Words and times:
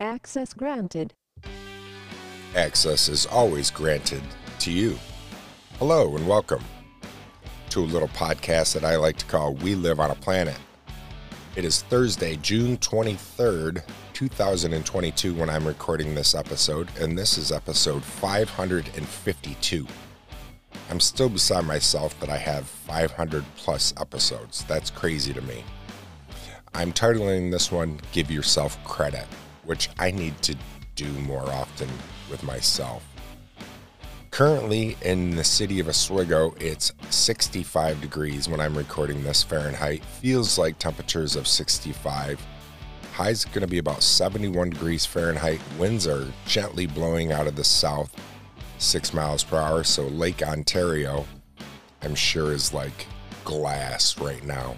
Access 0.00 0.52
granted. 0.52 1.14
Access 2.56 3.08
is 3.08 3.26
always 3.26 3.70
granted 3.70 4.22
to 4.58 4.72
you. 4.72 4.98
Hello 5.78 6.16
and 6.16 6.26
welcome 6.26 6.64
to 7.70 7.80
a 7.80 7.82
little 7.82 8.08
podcast 8.08 8.74
that 8.74 8.84
I 8.84 8.96
like 8.96 9.16
to 9.18 9.24
call 9.26 9.54
We 9.54 9.76
Live 9.76 10.00
on 10.00 10.10
a 10.10 10.16
Planet. 10.16 10.58
It 11.54 11.64
is 11.64 11.82
Thursday, 11.82 12.34
June 12.36 12.76
23rd, 12.78 13.84
2022, 14.14 15.32
when 15.32 15.48
I'm 15.48 15.64
recording 15.64 16.12
this 16.12 16.34
episode, 16.34 16.88
and 16.98 17.16
this 17.16 17.38
is 17.38 17.52
episode 17.52 18.02
552. 18.02 19.86
I'm 20.90 20.98
still 21.00 21.28
beside 21.28 21.66
myself 21.66 22.18
that 22.18 22.30
I 22.30 22.38
have 22.38 22.66
500 22.66 23.44
plus 23.56 23.94
episodes. 24.00 24.64
That's 24.64 24.90
crazy 24.90 25.32
to 25.32 25.42
me. 25.42 25.62
I'm 26.74 26.92
titling 26.92 27.52
this 27.52 27.70
one 27.70 28.00
Give 28.10 28.28
Yourself 28.32 28.82
Credit, 28.82 29.26
which 29.66 29.88
I 29.98 30.10
need 30.10 30.40
to 30.42 30.56
do 30.94 31.08
more 31.20 31.48
often 31.50 31.88
with 32.30 32.42
myself. 32.42 33.04
Currently 34.30 34.96
in 35.02 35.36
the 35.36 35.44
city 35.44 35.78
of 35.78 35.88
Oswego, 35.88 36.54
it's 36.58 36.92
65 37.10 38.00
degrees 38.00 38.48
when 38.48 38.60
I'm 38.60 38.76
recording 38.76 39.22
this 39.22 39.44
Fahrenheit. 39.44 40.04
Feels 40.04 40.58
like 40.58 40.76
temperatures 40.78 41.36
of 41.36 41.46
65. 41.46 42.44
High's 43.12 43.44
going 43.44 43.60
to 43.60 43.68
be 43.68 43.78
about 43.78 44.02
71 44.02 44.70
degrees 44.70 45.06
Fahrenheit. 45.06 45.60
Winds 45.78 46.08
are 46.08 46.26
gently 46.46 46.86
blowing 46.86 47.30
out 47.30 47.46
of 47.46 47.54
the 47.54 47.62
south, 47.62 48.12
6 48.78 49.14
miles 49.14 49.44
per 49.44 49.56
hour. 49.56 49.84
So 49.84 50.08
Lake 50.08 50.42
Ontario, 50.42 51.24
I'm 52.02 52.16
sure, 52.16 52.52
is 52.52 52.74
like 52.74 53.06
glass 53.44 54.18
right 54.18 54.44
now. 54.44 54.76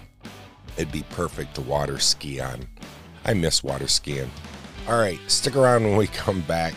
It'd 0.76 0.92
be 0.92 1.04
perfect 1.04 1.54
to 1.54 1.62
water 1.62 1.98
ski 1.98 2.40
on. 2.40 2.68
I 3.24 3.32
miss 3.32 3.64
water 3.64 3.88
skiing. 3.88 4.30
All 4.88 5.00
right, 5.00 5.18
stick 5.26 5.56
around 5.56 5.82
when 5.82 5.96
we 5.96 6.06
come 6.06 6.42
back. 6.42 6.72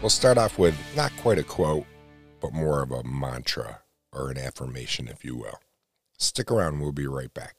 We'll 0.00 0.08
start 0.08 0.38
off 0.38 0.58
with 0.58 0.74
not 0.96 1.12
quite 1.18 1.38
a 1.38 1.42
quote, 1.42 1.84
but 2.40 2.54
more 2.54 2.82
of 2.82 2.90
a 2.90 3.04
mantra 3.04 3.80
or 4.12 4.30
an 4.30 4.38
affirmation, 4.38 5.08
if 5.08 5.26
you 5.26 5.36
will. 5.36 5.60
Stick 6.16 6.50
around, 6.50 6.80
we'll 6.80 6.92
be 6.92 7.06
right 7.06 7.32
back. 7.34 7.56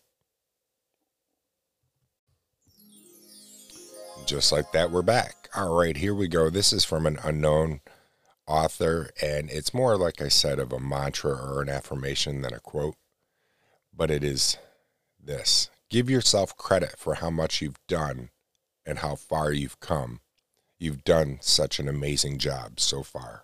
Just 4.25 4.51
like 4.51 4.71
that, 4.71 4.89
we're 4.89 5.03
back. 5.03 5.49
All 5.55 5.77
right, 5.77 5.95
here 5.95 6.15
we 6.15 6.27
go. 6.27 6.49
This 6.49 6.73
is 6.73 6.83
from 6.83 7.05
an 7.05 7.19
unknown 7.23 7.81
author, 8.47 9.11
and 9.21 9.51
it's 9.51 9.71
more, 9.71 9.95
like 9.97 10.19
I 10.19 10.29
said, 10.29 10.57
of 10.57 10.73
a 10.73 10.79
mantra 10.79 11.31
or 11.31 11.61
an 11.61 11.69
affirmation 11.69 12.41
than 12.41 12.55
a 12.55 12.59
quote, 12.59 12.95
but 13.95 14.09
it 14.09 14.23
is 14.23 14.57
this 15.23 15.69
give 15.91 16.09
yourself 16.09 16.57
credit 16.57 16.95
for 16.97 17.15
how 17.15 17.29
much 17.29 17.61
you've 17.61 17.79
done 17.87 18.29
and 18.89 18.99
how 18.99 19.15
far 19.15 19.51
you've 19.51 19.79
come. 19.79 20.19
You've 20.79 21.03
done 21.03 21.37
such 21.41 21.79
an 21.79 21.87
amazing 21.87 22.39
job 22.39 22.79
so 22.79 23.03
far. 23.03 23.43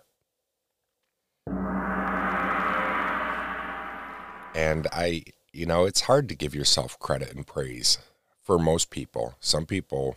And 4.56 4.88
I, 4.92 5.24
you 5.54 5.66
know, 5.66 5.86
it's 5.86 6.02
hard 6.02 6.28
to 6.30 6.36
give 6.36 6.56
yourself 6.56 6.98
credit 6.98 7.34
and 7.34 7.46
praise 7.46 8.00
for 8.42 8.58
most 8.58 8.90
people. 8.90 9.36
Some 9.40 9.66
people, 9.66 10.16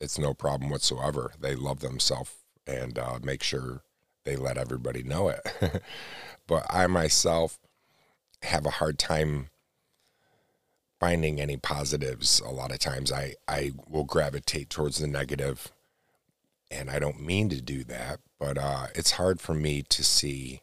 it's 0.00 0.18
no 0.18 0.34
problem 0.34 0.70
whatsoever. 0.70 1.32
They 1.40 1.56
love 1.56 1.80
themselves 1.80 2.34
and 2.66 2.98
uh, 2.98 3.18
make 3.22 3.42
sure 3.42 3.82
they 4.24 4.36
let 4.36 4.58
everybody 4.58 5.02
know 5.02 5.30
it. 5.30 5.40
but 6.46 6.66
I 6.70 6.86
myself 6.86 7.58
have 8.42 8.66
a 8.66 8.70
hard 8.70 8.98
time 8.98 9.48
finding 11.00 11.40
any 11.40 11.56
positives. 11.56 12.40
A 12.40 12.50
lot 12.50 12.72
of 12.72 12.78
times 12.78 13.12
I, 13.12 13.34
I 13.46 13.72
will 13.88 14.04
gravitate 14.04 14.70
towards 14.70 14.98
the 14.98 15.06
negative, 15.06 15.72
and 16.70 16.90
I 16.90 16.98
don't 16.98 17.20
mean 17.20 17.48
to 17.50 17.60
do 17.60 17.84
that, 17.84 18.20
but 18.38 18.58
uh, 18.58 18.88
it's 18.94 19.12
hard 19.12 19.40
for 19.40 19.54
me 19.54 19.82
to 19.88 20.04
see 20.04 20.62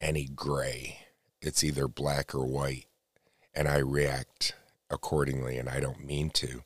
any 0.00 0.26
gray. 0.26 1.00
It's 1.40 1.62
either 1.62 1.86
black 1.88 2.34
or 2.34 2.44
white, 2.44 2.86
and 3.54 3.68
I 3.68 3.78
react 3.78 4.54
accordingly, 4.90 5.58
and 5.58 5.68
I 5.68 5.80
don't 5.80 6.04
mean 6.04 6.30
to. 6.30 6.62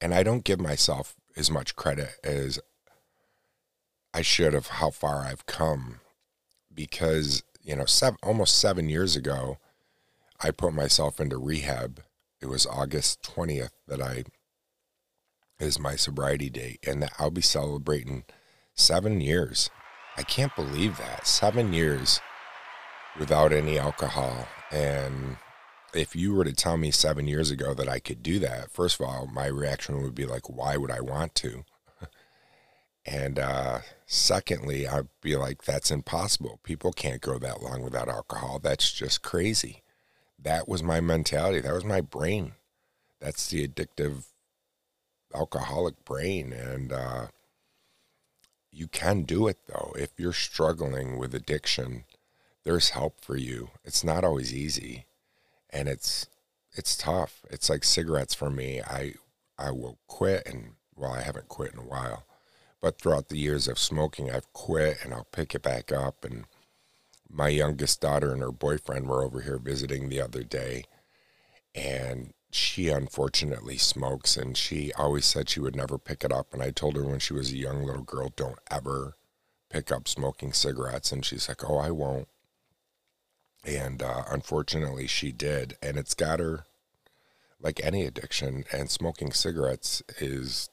And 0.00 0.14
I 0.14 0.22
don't 0.22 0.44
give 0.44 0.60
myself 0.60 1.16
as 1.36 1.50
much 1.50 1.74
credit 1.74 2.10
as 2.22 2.60
I 4.14 4.22
should 4.22 4.54
of 4.54 4.68
how 4.68 4.90
far 4.90 5.22
I've 5.22 5.46
come 5.46 6.00
because, 6.72 7.42
you 7.62 7.74
know, 7.76 7.86
seven, 7.86 8.18
almost 8.22 8.58
seven 8.58 8.88
years 8.88 9.16
ago, 9.16 9.58
I 10.40 10.50
put 10.50 10.74
myself 10.74 11.18
into 11.18 11.38
rehab 11.38 12.02
it 12.46 12.48
was 12.48 12.64
August 12.64 13.22
20th 13.24 13.72
that 13.88 14.00
I 14.00 14.22
is 15.58 15.80
my 15.80 15.96
sobriety 15.96 16.48
date 16.48 16.78
and 16.86 17.02
that 17.02 17.12
I'll 17.18 17.32
be 17.32 17.42
celebrating 17.42 18.22
7 18.74 19.20
years. 19.20 19.68
I 20.16 20.22
can't 20.22 20.54
believe 20.54 20.96
that. 20.98 21.26
7 21.26 21.72
years 21.72 22.20
without 23.18 23.52
any 23.52 23.80
alcohol 23.80 24.46
and 24.70 25.38
if 25.92 26.14
you 26.14 26.34
were 26.34 26.44
to 26.44 26.52
tell 26.52 26.76
me 26.76 26.92
7 26.92 27.26
years 27.26 27.50
ago 27.50 27.74
that 27.74 27.88
I 27.88 27.98
could 27.98 28.22
do 28.22 28.38
that, 28.38 28.70
first 28.70 29.00
of 29.00 29.06
all, 29.06 29.26
my 29.26 29.46
reaction 29.46 30.00
would 30.02 30.14
be 30.14 30.24
like 30.24 30.48
why 30.48 30.76
would 30.76 30.92
I 30.92 31.00
want 31.00 31.34
to? 31.36 31.64
and 33.04 33.40
uh, 33.40 33.80
secondly, 34.06 34.86
I'd 34.86 35.08
be 35.20 35.34
like 35.34 35.62
that's 35.64 35.90
impossible. 35.90 36.60
People 36.62 36.92
can't 36.92 37.20
go 37.20 37.40
that 37.40 37.60
long 37.60 37.82
without 37.82 38.08
alcohol. 38.08 38.60
That's 38.60 38.92
just 38.92 39.22
crazy 39.22 39.82
that 40.46 40.68
was 40.68 40.80
my 40.80 41.00
mentality. 41.00 41.58
That 41.58 41.74
was 41.74 41.84
my 41.84 42.00
brain. 42.00 42.52
That's 43.20 43.48
the 43.48 43.66
addictive 43.66 44.26
alcoholic 45.34 46.04
brain. 46.04 46.52
And 46.52 46.92
uh, 46.92 47.26
you 48.70 48.86
can 48.86 49.22
do 49.22 49.48
it 49.48 49.58
though. 49.66 49.92
If 49.98 50.10
you're 50.16 50.32
struggling 50.32 51.18
with 51.18 51.34
addiction, 51.34 52.04
there's 52.62 52.90
help 52.90 53.20
for 53.20 53.36
you. 53.36 53.70
It's 53.84 54.04
not 54.04 54.22
always 54.22 54.54
easy. 54.54 55.06
And 55.70 55.88
it's 55.88 56.28
it's 56.76 56.96
tough. 56.96 57.44
It's 57.50 57.68
like 57.68 57.82
cigarettes 57.82 58.34
for 58.34 58.48
me. 58.48 58.80
I 58.80 59.14
I 59.58 59.72
will 59.72 59.98
quit 60.06 60.46
and 60.46 60.74
well, 60.94 61.12
I 61.12 61.22
haven't 61.22 61.48
quit 61.48 61.72
in 61.72 61.80
a 61.80 61.82
while. 61.82 62.22
But 62.80 63.00
throughout 63.00 63.30
the 63.30 63.38
years 63.38 63.66
of 63.66 63.80
smoking, 63.80 64.30
I've 64.30 64.52
quit 64.52 64.98
and 65.02 65.12
I'll 65.12 65.26
pick 65.32 65.56
it 65.56 65.62
back 65.62 65.90
up 65.90 66.24
and 66.24 66.44
my 67.28 67.48
youngest 67.48 68.00
daughter 68.00 68.32
and 68.32 68.42
her 68.42 68.52
boyfriend 68.52 69.08
were 69.08 69.22
over 69.22 69.40
here 69.40 69.58
visiting 69.58 70.08
the 70.08 70.20
other 70.20 70.42
day, 70.42 70.84
and 71.74 72.32
she 72.50 72.88
unfortunately 72.88 73.76
smokes, 73.76 74.36
and 74.36 74.56
she 74.56 74.92
always 74.94 75.26
said 75.26 75.48
she 75.48 75.60
would 75.60 75.76
never 75.76 75.98
pick 75.98 76.24
it 76.24 76.32
up. 76.32 76.52
And 76.52 76.62
I 76.62 76.70
told 76.70 76.96
her 76.96 77.04
when 77.04 77.18
she 77.18 77.34
was 77.34 77.52
a 77.52 77.56
young 77.56 77.84
little 77.84 78.02
girl, 78.02 78.32
don't 78.34 78.58
ever 78.70 79.16
pick 79.68 79.92
up 79.92 80.08
smoking 80.08 80.52
cigarettes. 80.52 81.12
And 81.12 81.24
she's 81.24 81.48
like, 81.48 81.68
oh, 81.68 81.78
I 81.78 81.90
won't. 81.90 82.28
And 83.64 84.02
uh, 84.02 84.22
unfortunately, 84.30 85.06
she 85.06 85.32
did. 85.32 85.76
And 85.82 85.96
it's 85.96 86.14
got 86.14 86.40
her 86.40 86.64
like 87.60 87.80
any 87.84 88.04
addiction. 88.04 88.64
And 88.72 88.90
smoking 88.90 89.32
cigarettes 89.32 90.02
is 90.18 90.70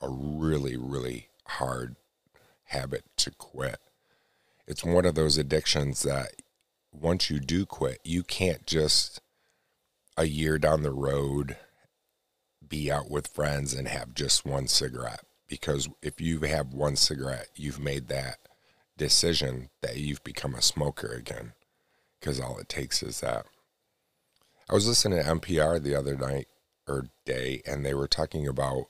a 0.00 0.08
really, 0.08 0.76
really 0.76 1.28
hard 1.46 1.96
habit 2.64 3.04
to 3.16 3.30
quit 3.32 3.80
it's 4.70 4.84
one 4.84 5.04
of 5.04 5.16
those 5.16 5.36
addictions 5.36 6.04
that 6.04 6.30
once 6.92 7.28
you 7.28 7.40
do 7.40 7.66
quit, 7.66 7.98
you 8.04 8.22
can't 8.22 8.66
just 8.66 9.20
a 10.16 10.26
year 10.26 10.58
down 10.58 10.82
the 10.82 10.92
road 10.92 11.56
be 12.66 12.90
out 12.90 13.10
with 13.10 13.26
friends 13.26 13.74
and 13.74 13.88
have 13.88 14.14
just 14.14 14.46
one 14.46 14.68
cigarette. 14.68 15.24
Because 15.48 15.88
if 16.02 16.20
you 16.20 16.38
have 16.42 16.72
one 16.72 16.94
cigarette, 16.94 17.48
you've 17.56 17.80
made 17.80 18.06
that 18.06 18.38
decision 18.96 19.70
that 19.82 19.96
you've 19.96 20.22
become 20.22 20.54
a 20.54 20.62
smoker 20.62 21.08
again. 21.08 21.54
Because 22.20 22.38
all 22.38 22.56
it 22.58 22.68
takes 22.68 23.02
is 23.02 23.18
that. 23.20 23.46
I 24.68 24.74
was 24.74 24.86
listening 24.86 25.20
to 25.20 25.28
NPR 25.28 25.82
the 25.82 25.96
other 25.96 26.16
night 26.16 26.46
or 26.86 27.08
day, 27.26 27.60
and 27.66 27.84
they 27.84 27.94
were 27.94 28.06
talking 28.06 28.46
about 28.46 28.84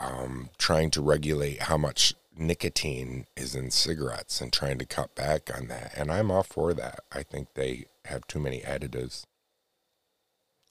um, 0.00 0.50
trying 0.58 0.90
to 0.90 1.00
regulate 1.00 1.62
how 1.62 1.76
much 1.76 2.14
nicotine 2.36 3.26
is 3.36 3.54
in 3.54 3.70
cigarettes 3.70 4.40
and 4.40 4.52
trying 4.52 4.78
to 4.78 4.86
cut 4.86 5.14
back 5.14 5.50
on 5.54 5.68
that. 5.68 5.92
And 5.96 6.10
I'm 6.10 6.30
all 6.30 6.42
for 6.42 6.72
that. 6.74 7.00
I 7.12 7.22
think 7.22 7.54
they 7.54 7.86
have 8.06 8.26
too 8.26 8.40
many 8.40 8.60
additives 8.60 9.24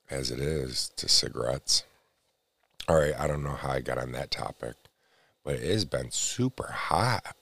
as 0.09 0.31
it 0.31 0.39
is 0.39 0.91
to 0.97 1.07
cigarettes. 1.07 1.83
All 2.87 2.97
right, 2.97 3.17
I 3.17 3.27
don't 3.27 3.43
know 3.43 3.51
how 3.51 3.71
I 3.71 3.81
got 3.81 3.97
on 3.97 4.11
that 4.11 4.31
topic, 4.31 4.75
but 5.43 5.55
it 5.55 5.63
has 5.71 5.85
been 5.85 6.11
super 6.11 6.71
hot. 6.71 7.35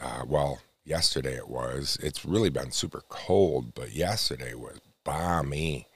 Uh, 0.00 0.22
well, 0.26 0.60
yesterday 0.84 1.36
it 1.36 1.48
was. 1.48 1.98
It's 2.02 2.24
really 2.24 2.50
been 2.50 2.70
super 2.70 3.02
cold, 3.08 3.74
but 3.74 3.92
yesterday 3.92 4.54
was 4.54 4.80
balmy. 5.04 5.88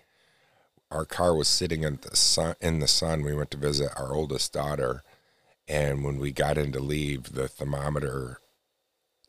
Our 0.90 1.06
car 1.06 1.34
was 1.34 1.48
sitting 1.48 1.84
in 1.84 2.00
the 2.02 2.16
sun. 2.16 2.56
In 2.60 2.80
the 2.80 2.88
sun, 2.88 3.22
we 3.22 3.34
went 3.34 3.50
to 3.52 3.56
visit 3.56 3.90
our 3.96 4.14
oldest 4.14 4.52
daughter, 4.52 5.02
and 5.68 6.04
when 6.04 6.18
we 6.18 6.32
got 6.32 6.58
in 6.58 6.72
to 6.72 6.80
leave, 6.80 7.32
the 7.32 7.48
thermometer 7.48 8.38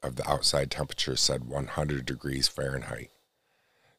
of 0.02 0.16
the 0.16 0.30
outside 0.30 0.72
temperature 0.72 1.16
said 1.16 1.46
100 1.46 2.06
degrees 2.06 2.48
Fahrenheit. 2.48 3.12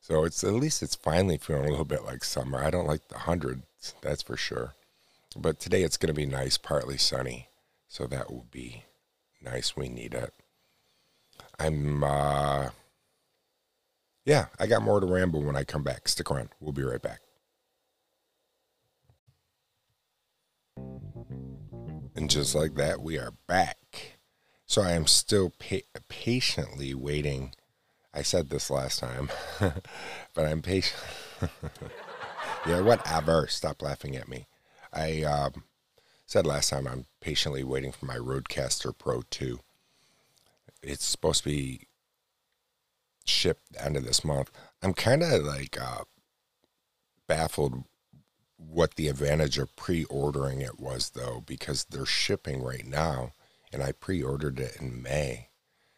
So 0.00 0.24
it's 0.24 0.44
at 0.44 0.52
least 0.52 0.82
it's 0.82 0.94
finally 0.94 1.38
feeling 1.38 1.64
a 1.64 1.70
little 1.70 1.84
bit 1.86 2.04
like 2.04 2.24
summer. 2.24 2.62
I 2.62 2.70
don't 2.70 2.86
like 2.86 3.08
the 3.08 3.20
hundreds, 3.20 3.94
that's 4.02 4.22
for 4.22 4.36
sure. 4.36 4.74
But 5.34 5.58
today 5.58 5.82
it's 5.82 5.96
going 5.96 6.08
to 6.08 6.14
be 6.14 6.26
nice, 6.26 6.58
partly 6.58 6.98
sunny. 6.98 7.48
So 7.88 8.06
that 8.06 8.30
will 8.30 8.46
be 8.50 8.84
nice. 9.40 9.76
We 9.76 9.88
need 9.88 10.14
it. 10.14 10.34
I'm, 11.58 12.04
uh, 12.04 12.70
yeah, 14.24 14.46
I 14.58 14.66
got 14.66 14.82
more 14.82 15.00
to 15.00 15.06
ramble 15.06 15.42
when 15.42 15.56
I 15.56 15.64
come 15.64 15.82
back. 15.82 16.08
Stick 16.08 16.30
around. 16.30 16.50
We'll 16.60 16.72
be 16.72 16.82
right 16.82 17.00
back. 17.00 17.20
And 22.14 22.30
just 22.30 22.54
like 22.54 22.74
that, 22.76 23.00
we 23.00 23.18
are 23.18 23.32
back. 23.48 24.18
So 24.66 24.82
I 24.82 24.92
am 24.92 25.06
still 25.06 25.50
pa- 25.50 26.00
patiently 26.08 26.94
waiting. 26.94 27.54
I 28.12 28.22
said 28.22 28.48
this 28.48 28.70
last 28.70 29.00
time, 29.00 29.30
but 29.60 30.46
I'm 30.46 30.62
patient. 30.62 31.02
yeah, 32.66 32.80
whatever. 32.80 33.48
Stop 33.48 33.82
laughing 33.82 34.16
at 34.16 34.28
me. 34.28 34.46
I 34.92 35.22
um, 35.22 35.64
said 36.24 36.46
last 36.46 36.70
time 36.70 36.86
I'm 36.86 37.06
patiently 37.20 37.64
waiting 37.64 37.90
for 37.90 38.06
my 38.06 38.16
Rodecaster 38.16 38.96
Pro 38.96 39.22
2. 39.30 39.58
It's 40.82 41.04
supposed 41.04 41.42
to 41.42 41.50
be 41.50 41.88
shipped 43.24 43.76
end 43.78 43.96
of 43.96 44.04
this 44.04 44.24
month. 44.24 44.52
I'm 44.82 44.94
kind 44.94 45.22
of 45.22 45.42
like 45.42 45.80
uh, 45.80 46.04
baffled 47.26 47.84
what 48.70 48.94
the 48.94 49.08
advantage 49.08 49.58
of 49.58 49.74
pre-ordering 49.76 50.60
it 50.60 50.78
was 50.80 51.10
though 51.10 51.42
because 51.46 51.84
they're 51.84 52.06
shipping 52.06 52.62
right 52.62 52.86
now 52.86 53.32
and 53.72 53.82
I 53.82 53.92
pre-ordered 53.92 54.60
it 54.60 54.76
in 54.80 55.02
May. 55.02 55.48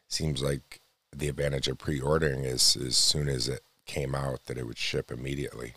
Seems 0.09 0.43
like 0.43 0.81
the 1.15 1.29
advantage 1.29 1.69
of 1.69 1.79
pre-ordering 1.79 2.45
is 2.45 2.77
as 2.77 2.97
soon 2.97 3.29
as 3.29 3.49
it 3.49 3.63
came 3.87 4.15
out 4.15 4.47
that 4.47 4.59
it 4.59 4.67
would 4.67 4.79
ship 4.79 5.11
immediately. 5.11 5.75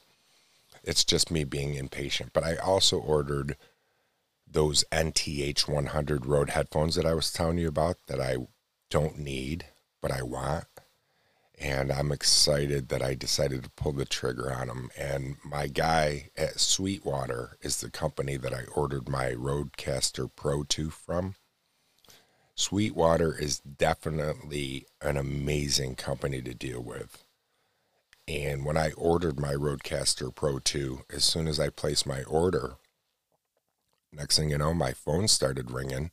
It's 0.83 1.03
just 1.03 1.31
me 1.31 1.43
being 1.43 1.75
impatient, 1.75 2.31
but 2.33 2.43
I 2.43 2.55
also 2.55 2.97
ordered 2.97 3.57
those 4.49 4.83
NTH 4.91 5.67
100 5.67 6.25
Rode 6.25 6.49
headphones 6.51 6.95
that 6.95 7.05
I 7.05 7.13
was 7.13 7.31
telling 7.31 7.57
you 7.57 7.67
about 7.67 7.97
that 8.07 8.19
I 8.19 8.37
don't 8.89 9.19
need, 9.19 9.65
but 10.01 10.11
I 10.11 10.23
want 10.23 10.65
and 11.59 11.91
I'm 11.91 12.11
excited 12.11 12.87
that 12.87 13.01
I 13.01 13.15
decided 13.15 13.63
to 13.63 13.69
pull 13.71 13.91
the 13.91 14.05
trigger 14.05 14.51
on 14.51 14.67
them. 14.67 14.89
And 14.97 15.35
my 15.43 15.67
guy 15.67 16.29
at 16.37 16.59
Sweetwater 16.59 17.57
is 17.61 17.81
the 17.81 17.89
company 17.89 18.37
that 18.37 18.53
I 18.53 18.63
ordered 18.73 19.09
my 19.09 19.31
Rodecaster 19.31 20.29
Pro 20.33 20.63
2 20.63 20.89
from. 20.89 21.35
Sweetwater 22.55 23.37
is 23.37 23.59
definitely 23.59 24.85
an 25.01 25.17
amazing 25.17 25.95
company 25.95 26.41
to 26.41 26.53
deal 26.53 26.81
with. 26.81 27.25
And 28.25 28.63
when 28.63 28.77
I 28.77 28.91
ordered 28.91 29.39
my 29.39 29.53
Rodecaster 29.53 30.33
Pro 30.33 30.59
2, 30.59 31.01
as 31.13 31.25
soon 31.25 31.47
as 31.47 31.59
I 31.59 31.69
placed 31.69 32.05
my 32.05 32.23
order, 32.23 32.75
next 34.13 34.37
thing 34.37 34.49
you 34.49 34.57
know, 34.57 34.73
my 34.73 34.93
phone 34.93 35.27
started 35.27 35.71
ringing. 35.71 36.11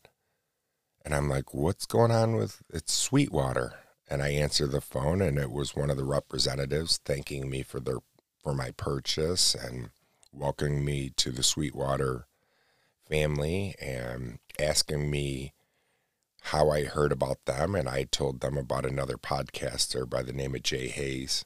And 1.04 1.14
I'm 1.14 1.28
like, 1.28 1.54
what's 1.54 1.87
going 1.87 2.10
on 2.10 2.34
with 2.34 2.62
it's 2.72 2.93
Sweetwater? 2.93 3.75
And 4.08 4.23
I 4.23 4.29
answered 4.31 4.70
the 4.70 4.81
phone, 4.81 5.20
and 5.20 5.38
it 5.38 5.50
was 5.50 5.75
one 5.75 5.91
of 5.91 5.97
the 5.97 6.05
representatives 6.05 7.00
thanking 7.05 7.50
me 7.50 7.62
for 7.62 7.81
their 7.81 7.99
for 8.43 8.55
my 8.55 8.70
purchase 8.70 9.56
and 9.56 9.91
welcoming 10.32 10.85
me 10.85 11.11
to 11.17 11.32
the 11.32 11.43
Sweetwater 11.43 12.26
family 13.08 13.75
and 13.81 14.38
asking 14.56 15.11
me 15.11 15.53
how 16.43 16.70
I 16.70 16.85
heard 16.85 17.11
about 17.11 17.44
them. 17.47 17.75
And 17.75 17.88
I 17.88 18.05
told 18.05 18.41
them 18.41 18.56
about 18.56 18.87
another 18.87 19.17
podcaster 19.17 20.08
by 20.08 20.23
the 20.23 20.32
name 20.32 20.55
of 20.55 20.62
Jay 20.62 20.87
Hayes 20.87 21.44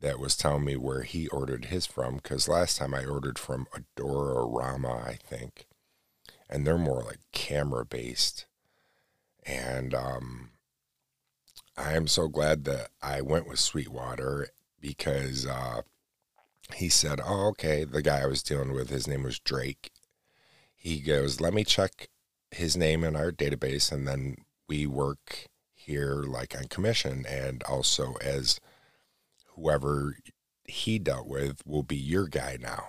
that 0.00 0.20
was 0.20 0.36
telling 0.36 0.64
me 0.64 0.76
where 0.76 1.02
he 1.02 1.26
ordered 1.28 1.66
his 1.66 1.84
from. 1.84 2.16
Because 2.16 2.48
last 2.48 2.78
time 2.78 2.94
I 2.94 3.04
ordered 3.04 3.38
from 3.38 3.66
Adorama, 3.74 5.04
I 5.04 5.14
think, 5.14 5.66
and 6.48 6.64
they're 6.64 6.78
more 6.78 7.02
like 7.02 7.18
camera 7.32 7.84
based. 7.84 8.46
And 9.44 9.94
um, 9.94 10.50
I 11.80 11.94
am 11.94 12.06
so 12.06 12.28
glad 12.28 12.64
that 12.64 12.90
I 13.02 13.22
went 13.22 13.48
with 13.48 13.58
Sweetwater 13.58 14.48
because 14.80 15.46
uh, 15.46 15.80
he 16.74 16.90
said, 16.90 17.20
Oh, 17.24 17.48
okay. 17.48 17.84
The 17.84 18.02
guy 18.02 18.20
I 18.20 18.26
was 18.26 18.42
dealing 18.42 18.72
with, 18.72 18.90
his 18.90 19.08
name 19.08 19.22
was 19.22 19.38
Drake. 19.38 19.90
He 20.76 21.00
goes, 21.00 21.40
Let 21.40 21.54
me 21.54 21.64
check 21.64 22.08
his 22.50 22.76
name 22.76 23.02
in 23.02 23.16
our 23.16 23.32
database. 23.32 23.90
And 23.90 24.06
then 24.06 24.36
we 24.68 24.86
work 24.86 25.46
here 25.72 26.22
like 26.26 26.54
on 26.56 26.64
commission. 26.64 27.24
And 27.26 27.62
also, 27.62 28.14
as 28.20 28.60
whoever 29.54 30.18
he 30.64 30.98
dealt 30.98 31.26
with 31.26 31.62
will 31.66 31.82
be 31.82 31.96
your 31.96 32.28
guy 32.28 32.58
now. 32.60 32.88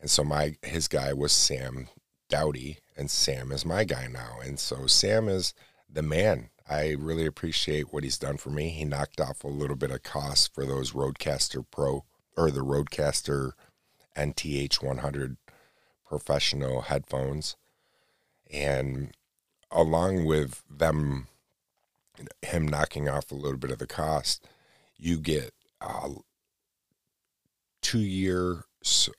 And 0.00 0.08
so, 0.08 0.22
my 0.22 0.56
his 0.62 0.86
guy 0.86 1.12
was 1.12 1.32
Sam 1.32 1.88
Dowdy, 2.28 2.78
and 2.96 3.10
Sam 3.10 3.50
is 3.50 3.66
my 3.66 3.82
guy 3.82 4.06
now. 4.06 4.38
And 4.42 4.60
so, 4.60 4.86
Sam 4.86 5.28
is 5.28 5.54
the 5.92 6.02
man 6.02 6.50
I 6.70 6.94
really 6.96 7.26
appreciate 7.26 7.92
what 7.92 8.04
he's 8.04 8.16
done 8.16 8.36
for 8.36 8.50
me. 8.50 8.68
He 8.68 8.84
knocked 8.84 9.20
off 9.20 9.42
a 9.42 9.48
little 9.48 9.74
bit 9.74 9.90
of 9.90 10.04
cost 10.04 10.54
for 10.54 10.64
those 10.64 10.92
Rodecaster 10.92 11.64
Pro 11.68 12.04
or 12.36 12.52
the 12.52 12.60
Rodecaster 12.60 13.52
NTH 14.16 14.80
100 14.80 15.36
professional 16.06 16.82
headphones. 16.82 17.56
And 18.52 19.10
along 19.72 20.26
with 20.26 20.62
them, 20.70 21.26
him 22.42 22.68
knocking 22.68 23.08
off 23.08 23.32
a 23.32 23.36
little 23.36 23.58
bit 23.58 23.72
of 23.72 23.78
the 23.78 23.86
cost, 23.88 24.46
you 24.96 25.18
get 25.18 25.52
a 25.80 26.10
two 27.82 27.98
year 27.98 28.64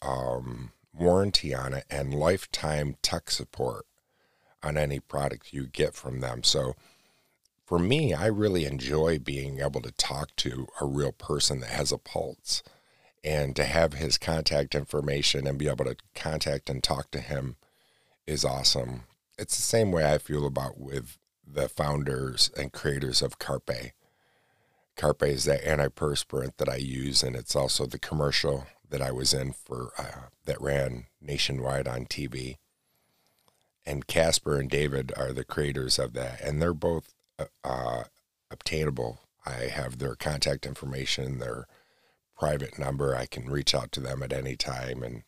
um, 0.01 0.71
warranty 0.93 1.53
on 1.53 1.73
it 1.73 1.85
and 1.89 2.13
lifetime 2.13 2.95
tech 3.01 3.29
support 3.29 3.85
on 4.63 4.77
any 4.77 5.01
product 5.01 5.51
you 5.51 5.65
get 5.65 5.95
from 5.95 6.21
them. 6.21 6.43
So, 6.43 6.75
for 7.71 7.79
me, 7.79 8.13
I 8.13 8.25
really 8.25 8.65
enjoy 8.65 9.17
being 9.17 9.61
able 9.61 9.81
to 9.83 9.93
talk 9.93 10.35
to 10.35 10.67
a 10.81 10.85
real 10.85 11.13
person 11.13 11.61
that 11.61 11.69
has 11.69 11.93
a 11.93 11.97
pulse 11.97 12.63
and 13.23 13.55
to 13.55 13.63
have 13.63 13.93
his 13.93 14.17
contact 14.17 14.75
information 14.75 15.47
and 15.47 15.57
be 15.57 15.69
able 15.69 15.85
to 15.85 15.95
contact 16.13 16.69
and 16.69 16.83
talk 16.83 17.11
to 17.11 17.21
him 17.21 17.55
is 18.27 18.43
awesome. 18.43 19.03
It's 19.39 19.55
the 19.55 19.61
same 19.61 19.93
way 19.93 20.03
I 20.03 20.17
feel 20.17 20.45
about 20.45 20.81
with 20.81 21.17
the 21.47 21.69
founders 21.69 22.51
and 22.57 22.73
creators 22.73 23.21
of 23.21 23.39
Carpe. 23.39 23.93
Carpe 24.97 25.23
is 25.23 25.45
that 25.45 25.63
antiperspirant 25.63 26.57
that 26.57 26.67
I 26.67 26.75
use, 26.75 27.23
and 27.23 27.37
it's 27.37 27.55
also 27.55 27.85
the 27.85 27.97
commercial 27.97 28.67
that 28.89 29.01
I 29.01 29.13
was 29.13 29.33
in 29.33 29.53
for 29.53 29.93
uh, 29.97 30.27
that 30.43 30.59
ran 30.59 31.05
nationwide 31.21 31.87
on 31.87 32.05
TV. 32.05 32.57
And 33.85 34.07
Casper 34.07 34.59
and 34.59 34.69
David 34.69 35.13
are 35.15 35.31
the 35.31 35.45
creators 35.45 35.97
of 35.97 36.11
that, 36.11 36.41
and 36.41 36.61
they're 36.61 36.73
both 36.73 37.13
uh, 37.63 38.03
obtainable. 38.49 39.19
I 39.45 39.67
have 39.67 39.97
their 39.97 40.15
contact 40.15 40.65
information, 40.65 41.39
their 41.39 41.67
private 42.37 42.77
number. 42.77 43.15
I 43.15 43.25
can 43.25 43.49
reach 43.49 43.73
out 43.75 43.91
to 43.93 43.99
them 43.99 44.23
at 44.23 44.33
any 44.33 44.55
time. 44.55 45.03
And 45.03 45.23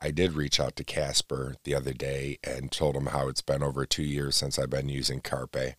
I 0.00 0.10
did 0.10 0.32
reach 0.32 0.58
out 0.58 0.76
to 0.76 0.84
Casper 0.84 1.56
the 1.64 1.74
other 1.74 1.92
day 1.92 2.38
and 2.42 2.72
told 2.72 2.96
him 2.96 3.06
how 3.06 3.28
it's 3.28 3.42
been 3.42 3.62
over 3.62 3.84
two 3.84 4.02
years 4.02 4.36
since 4.36 4.58
I've 4.58 4.70
been 4.70 4.88
using 4.88 5.20
Carpe 5.20 5.76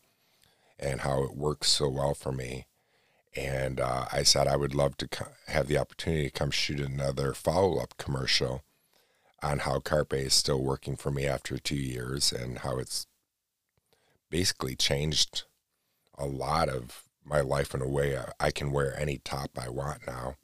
and 0.80 1.02
how 1.02 1.24
it 1.24 1.36
works 1.36 1.70
so 1.70 1.90
well 1.90 2.14
for 2.14 2.32
me. 2.32 2.66
And 3.36 3.80
uh, 3.80 4.06
I 4.12 4.24
said 4.24 4.48
I 4.48 4.58
would 4.58 4.76
love 4.76 4.98
to 4.98 5.08
co- 5.08 5.32
have 5.48 5.68
the 5.68 5.78
opportunity 5.78 6.26
to 6.26 6.32
come 6.32 6.52
shoot 6.52 6.80
another 6.80 7.34
follow 7.34 7.80
up 7.80 7.98
commercial 7.98 8.64
on 9.42 9.60
how 9.60 9.80
Carpe 9.80 10.14
is 10.14 10.34
still 10.34 10.62
working 10.62 10.96
for 10.96 11.12
me 11.12 11.26
after 11.26 11.58
two 11.58 11.76
years 11.76 12.32
and 12.32 12.60
how 12.60 12.78
it's 12.78 13.08
basically 14.30 14.76
changed 14.76 15.44
a 16.22 16.28
lot 16.28 16.70
of 16.70 17.04
my 17.26 17.42
life 17.42 17.74
in 17.74 17.82
a 17.82 17.88
way 17.88 18.18
I 18.40 18.52
can 18.52 18.72
wear 18.72 18.98
any 18.98 19.18
top 19.18 19.52
I 19.58 19.70
want 19.70 20.06
now. 20.08 20.36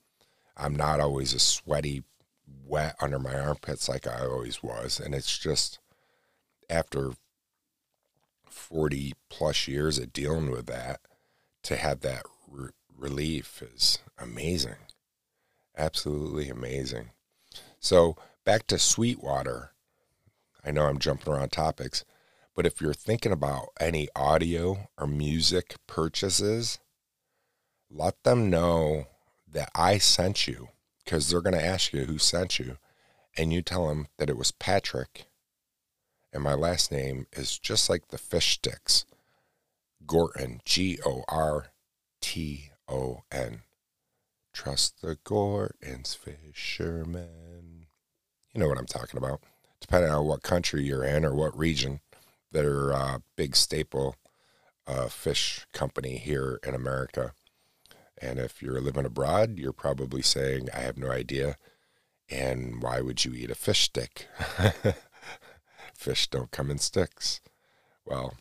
I'm 0.55 0.75
not 0.75 0.99
always 0.99 1.33
a 1.33 1.39
sweaty, 1.39 2.03
wet 2.65 2.95
under 2.99 3.19
my 3.19 3.39
armpits 3.39 3.87
like 3.87 4.07
I 4.07 4.25
always 4.25 4.63
was. 4.63 4.99
And 4.99 5.13
it's 5.13 5.37
just 5.37 5.79
after 6.69 7.11
40 8.45 9.13
plus 9.29 9.67
years 9.67 9.99
of 9.99 10.13
dealing 10.13 10.49
with 10.49 10.65
that, 10.65 10.99
to 11.63 11.75
have 11.75 11.99
that 12.01 12.23
re- 12.49 12.69
relief 12.97 13.61
is 13.61 13.99
amazing. 14.17 14.77
Absolutely 15.77 16.49
amazing. 16.49 17.11
So 17.79 18.15
back 18.45 18.65
to 18.67 18.79
Sweetwater. 18.79 19.71
I 20.65 20.71
know 20.71 20.85
I'm 20.85 20.99
jumping 20.99 21.31
around 21.31 21.51
topics. 21.51 22.03
But 22.57 22.65
if 22.65 22.81
you're 22.81 22.95
thinking 22.95 23.31
about 23.31 23.67
any 23.79 24.09
audio 24.15 24.89
or 24.97 25.05
music 25.05 25.75
purchases, 25.85 26.79
let 27.87 28.23
them 28.23 28.49
know 28.49 29.05
that 29.47 29.69
I 29.75 29.99
sent 29.99 30.47
you 30.47 30.69
because 31.05 31.29
they're 31.29 31.41
going 31.41 31.55
to 31.55 31.63
ask 31.63 31.93
you 31.93 32.05
who 32.05 32.17
sent 32.17 32.57
you. 32.57 32.79
And 33.37 33.53
you 33.53 33.61
tell 33.61 33.87
them 33.87 34.07
that 34.17 34.31
it 34.31 34.37
was 34.37 34.51
Patrick. 34.51 35.27
And 36.33 36.43
my 36.43 36.55
last 36.55 36.91
name 36.91 37.27
is 37.31 37.59
just 37.59 37.91
like 37.91 38.07
the 38.07 38.17
fish 38.17 38.55
sticks 38.55 39.05
Gorton, 40.07 40.61
G 40.65 40.97
O 41.05 41.23
R 41.29 41.67
T 42.21 42.71
O 42.89 43.21
N. 43.31 43.61
Trust 44.51 45.01
the 45.03 45.19
Gorton's 45.23 46.15
fishermen. 46.15 47.85
You 48.51 48.59
know 48.59 48.67
what 48.67 48.79
I'm 48.79 48.87
talking 48.87 49.19
about. 49.19 49.41
depending 49.79 50.11
on 50.11 50.25
what 50.25 50.41
country 50.41 50.83
you're 50.83 51.03
in 51.03 51.23
or 51.23 51.35
what 51.35 51.57
region, 51.57 51.99
that 52.51 52.65
are 52.65 52.91
a 52.91 53.21
big 53.35 53.55
staple 53.55 54.15
uh, 54.87 55.07
fish 55.07 55.65
company 55.73 56.17
here 56.17 56.59
in 56.65 56.73
America. 56.73 57.33
And 58.19 58.39
if 58.39 58.61
you're 58.61 58.81
living 58.81 59.05
abroad, 59.05 59.57
you're 59.57 59.73
probably 59.73 60.21
saying, 60.21 60.69
I 60.73 60.79
have 60.79 60.97
no 60.97 61.11
idea. 61.11 61.57
And 62.29 62.81
why 62.81 63.01
would 63.01 63.23
you 63.25 63.33
eat 63.33 63.51
a 63.51 63.55
fish 63.55 63.83
stick? 63.83 64.27
fish 65.93 66.27
don't 66.27 66.51
come 66.51 66.71
in 66.71 66.77
sticks. 66.77 67.41
Well, 68.05 68.35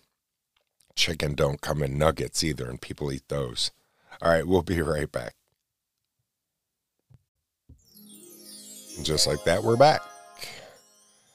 chicken 0.95 1.35
don't 1.35 1.61
come 1.61 1.83
in 1.83 1.99
nuggets 1.99 2.43
either, 2.43 2.69
and 2.69 2.81
people 2.81 3.13
eat 3.13 3.29
those. 3.29 3.71
All 4.23 4.31
right, 4.31 4.47
we'll 4.47 4.63
be 4.63 4.81
right 4.81 5.11
back. 5.11 5.35
And 8.97 9.05
just 9.05 9.27
like 9.27 9.45
that, 9.45 9.63
we're 9.63 9.77
back. 9.77 10.01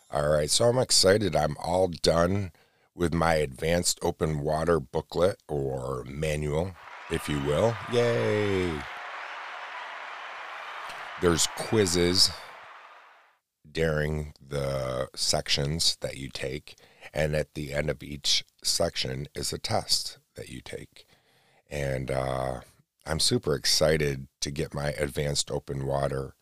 All 0.09 0.27
right, 0.27 0.49
so 0.49 0.65
I'm 0.65 0.79
excited. 0.79 1.35
I'm 1.35 1.55
all 1.57 1.87
done 1.87 2.51
with 2.95 3.13
my 3.13 3.35
advanced 3.35 3.99
open 4.01 4.39
water 4.39 4.79
booklet 4.79 5.41
or 5.47 6.03
manual, 6.05 6.73
if 7.09 7.29
you 7.29 7.39
will. 7.41 7.75
Yay! 7.91 8.71
There's 11.21 11.47
quizzes 11.55 12.31
during 13.69 14.33
the 14.45 15.07
sections 15.15 15.97
that 16.01 16.17
you 16.17 16.29
take, 16.29 16.75
and 17.13 17.35
at 17.35 17.53
the 17.53 17.73
end 17.73 17.89
of 17.89 18.03
each 18.03 18.43
section 18.63 19.27
is 19.35 19.53
a 19.53 19.57
test 19.57 20.17
that 20.35 20.49
you 20.49 20.61
take. 20.61 21.05
And 21.69 22.11
uh, 22.11 22.61
I'm 23.05 23.19
super 23.19 23.55
excited 23.55 24.27
to 24.41 24.51
get 24.51 24.73
my 24.73 24.89
advanced 24.91 25.51
open 25.51 25.85
water 25.85 26.33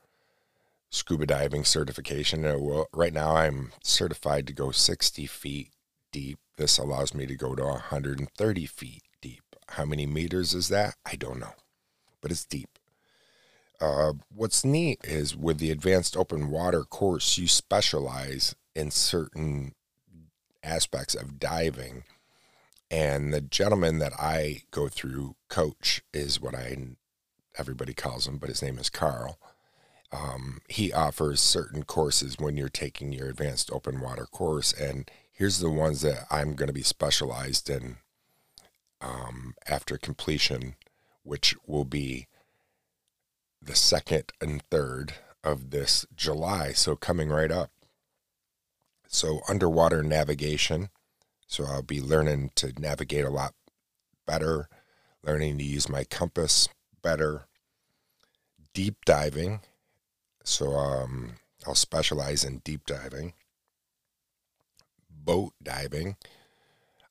scuba 0.89 1.25
diving 1.25 1.65
certification. 1.65 2.43
Well, 2.43 2.87
right 2.93 3.13
now, 3.13 3.35
I'm 3.35 3.71
certified 3.83 4.47
to 4.47 4.53
go 4.53 4.71
60 4.71 5.25
feet 5.27 5.69
deep. 6.11 6.39
This 6.57 6.77
allows 6.77 7.13
me 7.13 7.25
to 7.25 7.35
go 7.35 7.55
to 7.55 7.63
130 7.63 8.65
feet 8.65 9.03
deep. 9.21 9.43
How 9.69 9.85
many 9.85 10.05
meters 10.05 10.53
is 10.53 10.69
that? 10.69 10.95
I 11.05 11.15
don't 11.15 11.39
know, 11.39 11.53
but 12.21 12.31
it's 12.31 12.45
deep. 12.45 12.79
Uh, 13.79 14.13
what's 14.33 14.65
neat 14.65 14.99
is 15.03 15.35
with 15.37 15.59
the 15.59 15.71
advanced 15.71 16.17
open 16.17 16.49
water 16.49 16.83
course, 16.83 17.37
you 17.37 17.47
specialize 17.47 18.55
in 18.75 18.91
certain 18.91 19.73
aspects 20.63 21.15
of 21.15 21.39
diving. 21.39 22.03
And 22.91 23.33
the 23.33 23.41
gentleman 23.41 23.99
that 23.99 24.13
I 24.19 24.63
go 24.71 24.87
through, 24.87 25.35
coach, 25.47 26.01
is 26.13 26.41
what 26.41 26.55
I 26.55 26.75
everybody 27.57 27.93
calls 27.93 28.27
him, 28.27 28.37
but 28.37 28.49
his 28.49 28.61
name 28.61 28.79
is 28.79 28.89
Carl. 28.89 29.37
Um, 30.11 30.61
he 30.67 30.91
offers 30.91 31.39
certain 31.39 31.83
courses 31.83 32.37
when 32.39 32.57
you're 32.57 32.69
taking 32.69 33.11
your 33.11 33.29
advanced 33.29 33.69
open 33.71 33.99
water 33.99 34.25
course, 34.25 34.73
and 34.73 35.09
here's 35.39 35.59
the 35.59 35.69
ones 35.69 36.01
that 36.01 36.25
I'm 36.29 36.53
going 36.53 36.67
to 36.67 36.73
be 36.73 36.83
specialized 36.83 37.69
in 37.69 37.95
um, 38.99 39.55
after 39.65 39.97
completion, 39.97 40.75
which 41.23 41.55
will 41.65 41.85
be 41.85 42.27
the 43.61 43.73
second 43.73 44.33
and 44.41 44.61
third 44.69 45.13
of 45.41 45.69
this 45.69 46.05
July. 46.13 46.73
So 46.73 46.97
coming 46.97 47.29
right 47.29 47.51
up. 47.51 47.71
So 49.07 49.39
underwater 49.47 50.03
navigation. 50.03 50.89
So 51.47 51.63
I'll 51.65 51.83
be 51.83 52.01
learning 52.01 52.51
to 52.55 52.73
navigate 52.77 53.23
a 53.23 53.29
lot 53.29 53.53
better, 54.27 54.67
learning 55.23 55.57
to 55.59 55.63
use 55.63 55.87
my 55.87 56.03
compass 56.03 56.67
better. 57.01 57.43
Deep 58.73 58.97
diving. 59.05 59.61
So 60.43 60.73
um, 60.73 61.35
I'll 61.65 61.75
specialize 61.75 62.43
in 62.43 62.57
deep 62.59 62.85
diving. 62.85 63.33
Boat 65.23 65.53
diving. 65.61 66.15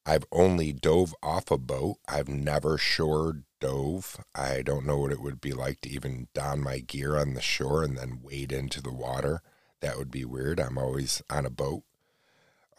I've 0.06 0.24
only 0.32 0.72
dove 0.72 1.14
off 1.22 1.50
a 1.50 1.58
boat. 1.58 1.98
I've 2.08 2.28
never 2.28 2.78
shore 2.78 3.42
dove. 3.60 4.24
I 4.34 4.62
don't 4.62 4.86
know 4.86 4.96
what 4.98 5.12
it 5.12 5.20
would 5.20 5.40
be 5.40 5.52
like 5.52 5.82
to 5.82 5.90
even 5.90 6.28
don 6.32 6.62
my 6.62 6.78
gear 6.78 7.18
on 7.18 7.34
the 7.34 7.42
shore 7.42 7.82
and 7.82 7.98
then 7.98 8.20
wade 8.22 8.50
into 8.50 8.80
the 8.80 8.92
water. 8.92 9.42
That 9.80 9.98
would 9.98 10.10
be 10.10 10.24
weird. 10.24 10.60
I'm 10.60 10.78
always 10.78 11.22
on 11.28 11.44
a 11.44 11.50
boat. 11.50 11.82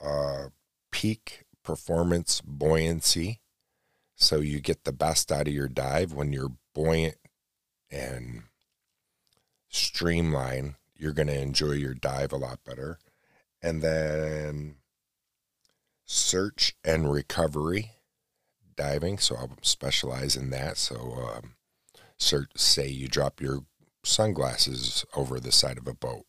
Uh, 0.03 0.47
peak 0.91 1.45
performance 1.63 2.41
buoyancy. 2.41 3.41
So 4.15 4.39
you 4.39 4.59
get 4.59 4.83
the 4.83 4.91
best 4.91 5.31
out 5.31 5.47
of 5.47 5.53
your 5.53 5.69
dive 5.69 6.13
when 6.13 6.33
you're 6.33 6.53
buoyant 6.73 7.17
and 7.91 8.43
streamline. 9.69 10.77
You're 10.95 11.13
going 11.13 11.27
to 11.27 11.39
enjoy 11.39 11.73
your 11.73 11.93
dive 11.93 12.33
a 12.33 12.37
lot 12.37 12.63
better. 12.65 12.97
And 13.61 13.81
then 13.81 14.75
search 16.11 16.75
and 16.83 17.11
recovery 17.11 17.91
diving, 18.75 19.19
so 19.19 19.35
I'll 19.35 19.57
specialize 19.61 20.35
in 20.35 20.49
that. 20.49 20.77
So, 20.77 20.95
um, 20.95 21.53
search, 22.17 22.49
say 22.55 22.87
you 22.87 23.07
drop 23.07 23.39
your 23.39 23.65
sunglasses 24.03 25.05
over 25.15 25.39
the 25.39 25.51
side 25.51 25.77
of 25.77 25.87
a 25.87 25.93
boat, 25.93 26.25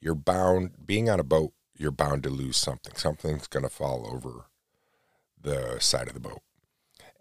you're 0.00 0.14
bound, 0.14 0.86
being 0.86 1.10
on 1.10 1.18
a 1.18 1.24
boat, 1.24 1.52
you're 1.76 1.90
bound 1.90 2.22
to 2.22 2.30
lose 2.30 2.56
something. 2.56 2.94
Something's 2.94 3.48
going 3.48 3.64
to 3.64 3.68
fall 3.68 4.08
over 4.08 4.44
the 5.40 5.78
side 5.80 6.06
of 6.06 6.14
the 6.14 6.20
boat. 6.20 6.42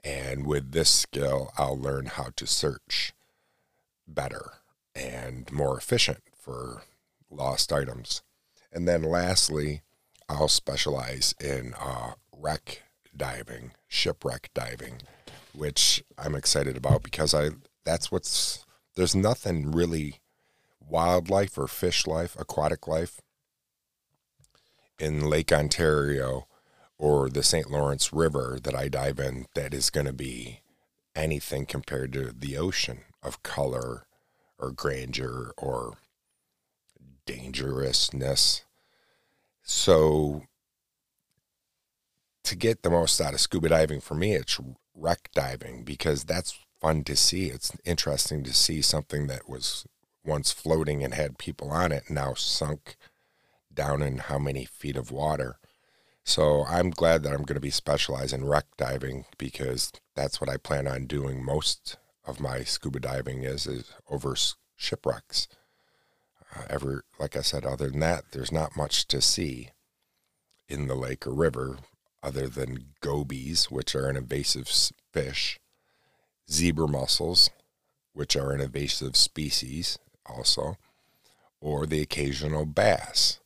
And 0.03 0.45
with 0.45 0.73
this 0.73 0.91
skill, 0.91 1.51
I'll 1.57 1.77
learn 1.77 2.05
how 2.05 2.29
to 2.35 2.45
search 2.45 3.13
better 4.07 4.51
and 4.93 5.51
more 5.51 5.75
efficient 5.75 6.21
for 6.35 6.83
lost 7.31 7.73
items. 7.73 8.21
And 8.71 8.87
then 8.87 9.01
lastly, 9.01 9.81
I'll 10.27 10.47
specialize 10.47 11.33
in 11.39 11.73
uh, 11.79 12.13
wreck 12.35 12.83
diving, 13.15 13.71
shipwreck 13.87 14.49
diving, 14.53 15.01
which 15.53 16.03
I'm 16.17 16.35
excited 16.35 16.77
about 16.77 17.03
because 17.03 17.33
I 17.33 17.51
that's 17.83 18.11
what's 18.11 18.65
there's 18.95 19.15
nothing 19.15 19.71
really 19.71 20.19
wildlife 20.79 21.57
or 21.57 21.67
fish 21.67 22.07
life, 22.07 22.35
aquatic 22.39 22.87
life 22.87 23.21
in 24.99 25.29
Lake 25.29 25.51
Ontario 25.51 26.47
or 26.97 27.29
the 27.29 27.43
St. 27.43 27.69
Lawrence 27.69 28.13
River 28.13 28.57
that 28.63 28.75
I 28.75 28.87
dive 28.87 29.19
in 29.19 29.45
that 29.55 29.73
is 29.73 29.89
going 29.89 30.05
to 30.05 30.13
be 30.13 30.61
anything 31.15 31.65
compared 31.65 32.13
to 32.13 32.31
the 32.37 32.57
ocean 32.57 32.99
of 33.21 33.43
color 33.43 34.05
or 34.57 34.71
grandeur 34.71 35.51
or 35.57 35.97
dangerousness. 37.25 38.63
So 39.67 40.43
to 42.43 42.55
get 42.55 42.83
the 42.83 42.91
most 42.91 43.19
out 43.19 43.33
of 43.33 43.39
scuba 43.39 43.69
diving 43.69 43.99
for 43.99 44.13
me, 44.13 44.33
it's 44.33 44.59
wreck 44.93 45.29
diving 45.33 45.83
because 45.83 46.23
that's 46.23 46.57
fun 46.79 47.03
to 47.05 47.15
see. 47.15 47.47
It's 47.47 47.75
interesting 47.83 48.43
to 48.43 48.53
see 48.53 48.83
something 48.83 49.25
that 49.27 49.49
was 49.49 49.87
once 50.23 50.51
floating 50.51 51.03
and 51.03 51.15
had 51.15 51.39
people 51.39 51.71
on 51.71 51.91
it 51.91 52.09
now 52.09 52.35
sunk 52.35 52.95
down 53.73 54.03
in 54.03 54.19
how 54.19 54.37
many 54.37 54.65
feet 54.65 54.95
of 54.95 55.11
water. 55.11 55.57
So 56.23 56.63
I'm 56.65 56.91
glad 56.91 57.23
that 57.23 57.33
I'm 57.33 57.43
going 57.43 57.55
to 57.55 57.59
be 57.59 57.71
specialized 57.71 58.33
in 58.33 58.45
wreck 58.45 58.65
diving 58.77 59.25
because 59.39 59.91
that's 60.15 60.39
what 60.39 60.49
I 60.49 60.57
plan 60.57 60.87
on 60.87 61.07
doing 61.07 61.43
most 61.43 61.97
of 62.23 62.39
my 62.39 62.63
scuba 62.63 62.99
diving 62.99 63.43
is, 63.43 63.65
is 63.65 63.91
over 64.11 64.35
shipwrecks. 64.75 65.47
Ever, 66.69 67.03
like 67.19 67.35
I 67.35 67.41
said, 67.41 67.65
other 67.65 67.89
than 67.89 67.99
that, 67.99 68.31
there's 68.31 68.51
not 68.51 68.77
much 68.77 69.07
to 69.07 69.21
see 69.21 69.71
in 70.67 70.87
the 70.87 70.95
lake 70.95 71.27
or 71.27 71.33
river 71.33 71.77
other 72.23 72.47
than 72.47 72.93
gobies, 73.01 73.69
which 73.69 73.95
are 73.95 74.07
an 74.07 74.17
invasive 74.17 74.67
fish, 75.13 75.59
zebra 76.49 76.87
mussels, 76.87 77.49
which 78.13 78.35
are 78.35 78.51
an 78.51 78.61
invasive 78.61 79.15
species 79.15 79.99
also, 80.25 80.77
or 81.61 81.85
the 81.85 82.01
occasional 82.01 82.65
bass. 82.65 83.39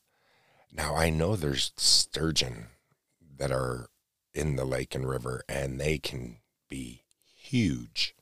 Now, 0.72 0.96
I 0.96 1.10
know 1.10 1.36
there's 1.36 1.72
sturgeon 1.78 2.68
that 3.38 3.52
are 3.52 3.88
in 4.34 4.56
the 4.56 4.66
lake 4.66 4.96
and 4.96 5.10
river, 5.10 5.44
and 5.50 5.80
they 5.80 5.98
can 5.98 6.38
be 6.70 7.04
huge. 7.36 8.16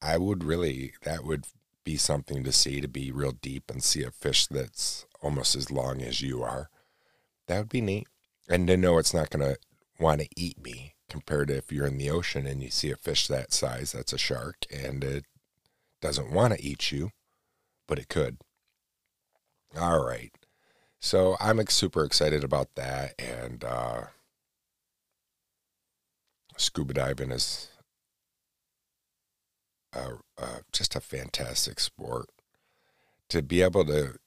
I 0.00 0.18
would 0.18 0.42
really, 0.42 0.94
that 1.02 1.24
would 1.24 1.46
be 1.84 1.96
something 1.96 2.42
to 2.44 2.52
see 2.52 2.80
to 2.80 2.88
be 2.88 3.12
real 3.12 3.32
deep 3.32 3.70
and 3.70 3.82
see 3.82 4.02
a 4.02 4.10
fish 4.10 4.46
that's 4.46 5.06
almost 5.22 5.54
as 5.54 5.70
long 5.70 6.02
as 6.02 6.20
you 6.20 6.42
are. 6.42 6.70
That 7.46 7.58
would 7.58 7.68
be 7.68 7.80
neat. 7.80 8.08
And 8.48 8.66
to 8.68 8.76
know 8.76 8.98
it's 8.98 9.14
not 9.14 9.30
going 9.30 9.46
to 9.46 9.58
want 9.98 10.20
to 10.20 10.28
eat 10.36 10.62
me 10.62 10.94
compared 11.08 11.48
to 11.48 11.56
if 11.56 11.70
you're 11.70 11.86
in 11.86 11.98
the 11.98 12.10
ocean 12.10 12.46
and 12.46 12.62
you 12.62 12.70
see 12.70 12.90
a 12.90 12.96
fish 12.96 13.28
that 13.28 13.52
size, 13.52 13.92
that's 13.92 14.12
a 14.12 14.18
shark, 14.18 14.66
and 14.72 15.04
it 15.04 15.24
doesn't 16.00 16.32
want 16.32 16.54
to 16.54 16.62
eat 16.62 16.90
you, 16.90 17.10
but 17.86 17.98
it 17.98 18.08
could. 18.08 18.38
All 19.78 20.04
right. 20.04 20.32
So 21.00 21.36
I'm 21.40 21.64
super 21.68 22.04
excited 22.04 22.44
about 22.44 22.74
that. 22.76 23.14
And 23.18 23.64
uh, 23.64 24.04
scuba 26.56 26.94
diving 26.94 27.30
is 27.30 27.68
just 30.72 30.96
a 30.96 31.00
fantastic 31.00 31.80
sport. 31.80 32.26
To 33.30 33.42
be 33.42 33.62
able 33.62 33.84
to 33.86 34.18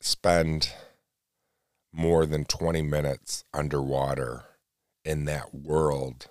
spend 0.00 0.72
more 1.92 2.26
than 2.26 2.44
20 2.44 2.82
minutes 2.82 3.44
underwater 3.54 4.44
in 5.04 5.24
that 5.24 5.54
world 5.54 6.28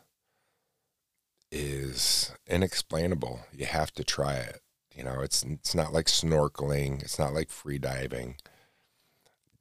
is 1.52 2.32
inexplainable. 2.48 3.42
You 3.52 3.66
have 3.66 3.92
to 3.94 4.04
try 4.04 4.36
it. 4.36 4.62
You 4.96 5.04
know, 5.04 5.22
it's 5.22 5.44
it's 5.44 5.76
not 5.76 5.94
like 5.94 6.06
snorkeling, 6.06 7.02
it's 7.02 7.20
not 7.20 7.34
like 7.34 7.50
free 7.50 7.78
diving. 7.78 8.36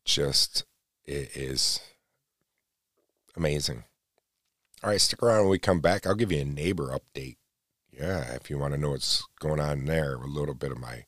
Just 0.05 0.65
it 1.05 1.37
is 1.37 1.81
amazing. 3.37 3.85
All 4.83 4.91
right, 4.91 5.01
stick 5.01 5.23
around 5.23 5.43
when 5.43 5.51
we 5.51 5.59
come 5.59 5.81
back. 5.81 6.07
I'll 6.07 6.15
give 6.15 6.31
you 6.31 6.41
a 6.41 6.45
neighbor 6.45 6.97
update. 6.97 7.37
Yeah, 7.99 8.35
if 8.35 8.51
you 8.51 8.59
want 8.59 8.75
to 8.75 8.81
know 8.81 8.91
what's 8.91 9.25
going 9.39 9.61
on 9.61 9.85
there, 9.85 10.15
a 10.15 10.27
little 10.27 10.55
bit 10.55 10.73
of 10.73 10.79
my 10.79 11.05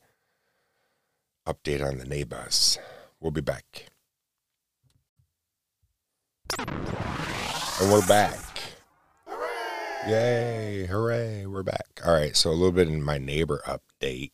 update 1.45 1.85
on 1.85 1.99
the 1.99 2.05
neighbors. 2.05 2.79
We'll 3.19 3.33
be 3.33 3.41
back. 3.41 3.87
And 6.59 7.91
we're 7.91 8.07
back. 8.07 8.39
Yay, 10.07 10.87
hooray, 10.87 11.47
we're 11.47 11.65
back. 11.65 12.01
All 12.05 12.15
right, 12.15 12.37
so 12.37 12.51
a 12.51 12.53
little 12.53 12.71
bit 12.71 12.87
in 12.87 13.03
my 13.03 13.19
neighbor 13.19 13.63
update. 13.67 14.31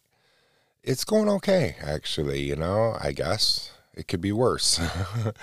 It's 0.82 1.04
going 1.04 1.30
okay, 1.30 1.76
actually, 1.80 2.40
you 2.40 2.56
know, 2.56 2.98
I 3.00 3.12
guess. 3.12 3.70
It 3.94 4.08
could 4.08 4.20
be 4.20 4.32
worse. 4.32 4.78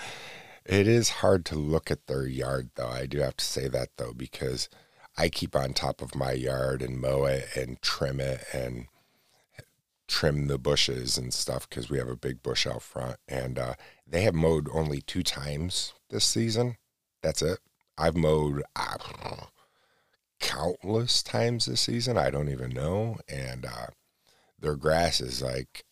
it 0.64 0.86
is 0.86 1.08
hard 1.08 1.44
to 1.46 1.56
look 1.56 1.90
at 1.90 2.06
their 2.06 2.26
yard, 2.26 2.70
though. 2.76 2.88
I 2.88 3.06
do 3.06 3.18
have 3.18 3.36
to 3.38 3.44
say 3.44 3.66
that, 3.66 3.88
though, 3.96 4.12
because 4.12 4.68
I 5.16 5.28
keep 5.28 5.54
on 5.54 5.74
top 5.74 6.02
of 6.02 6.14
my 6.14 6.32
yard 6.32 6.82
and 6.82 7.00
mow 7.00 7.24
it 7.24 7.48
and 7.54 7.80
trim 7.82 8.20
it 8.20 8.44
and 8.52 8.86
trim 10.08 10.48
the 10.48 10.58
bushes 10.58 11.16
and 11.16 11.32
stuff 11.32 11.68
because 11.68 11.88
we 11.88 11.98
have 11.98 12.08
a 12.08 12.16
big 12.16 12.42
bush 12.42 12.66
out 12.66 12.82
front. 12.82 13.16
And 13.28 13.58
uh, 13.58 13.74
they 14.06 14.22
have 14.22 14.34
mowed 14.34 14.68
only 14.72 15.00
two 15.00 15.22
times 15.22 15.92
this 16.10 16.24
season. 16.24 16.76
That's 17.22 17.42
it. 17.42 17.60
I've 17.96 18.16
mowed. 18.16 18.62
Uh, 18.74 19.46
countless 20.40 21.22
times 21.22 21.66
this 21.66 21.82
season. 21.82 22.16
I 22.16 22.30
don't 22.30 22.48
even 22.48 22.70
know. 22.70 23.18
And 23.28 23.66
uh, 23.66 23.88
their 24.58 24.74
grass 24.74 25.20
is 25.20 25.42
like 25.42 25.84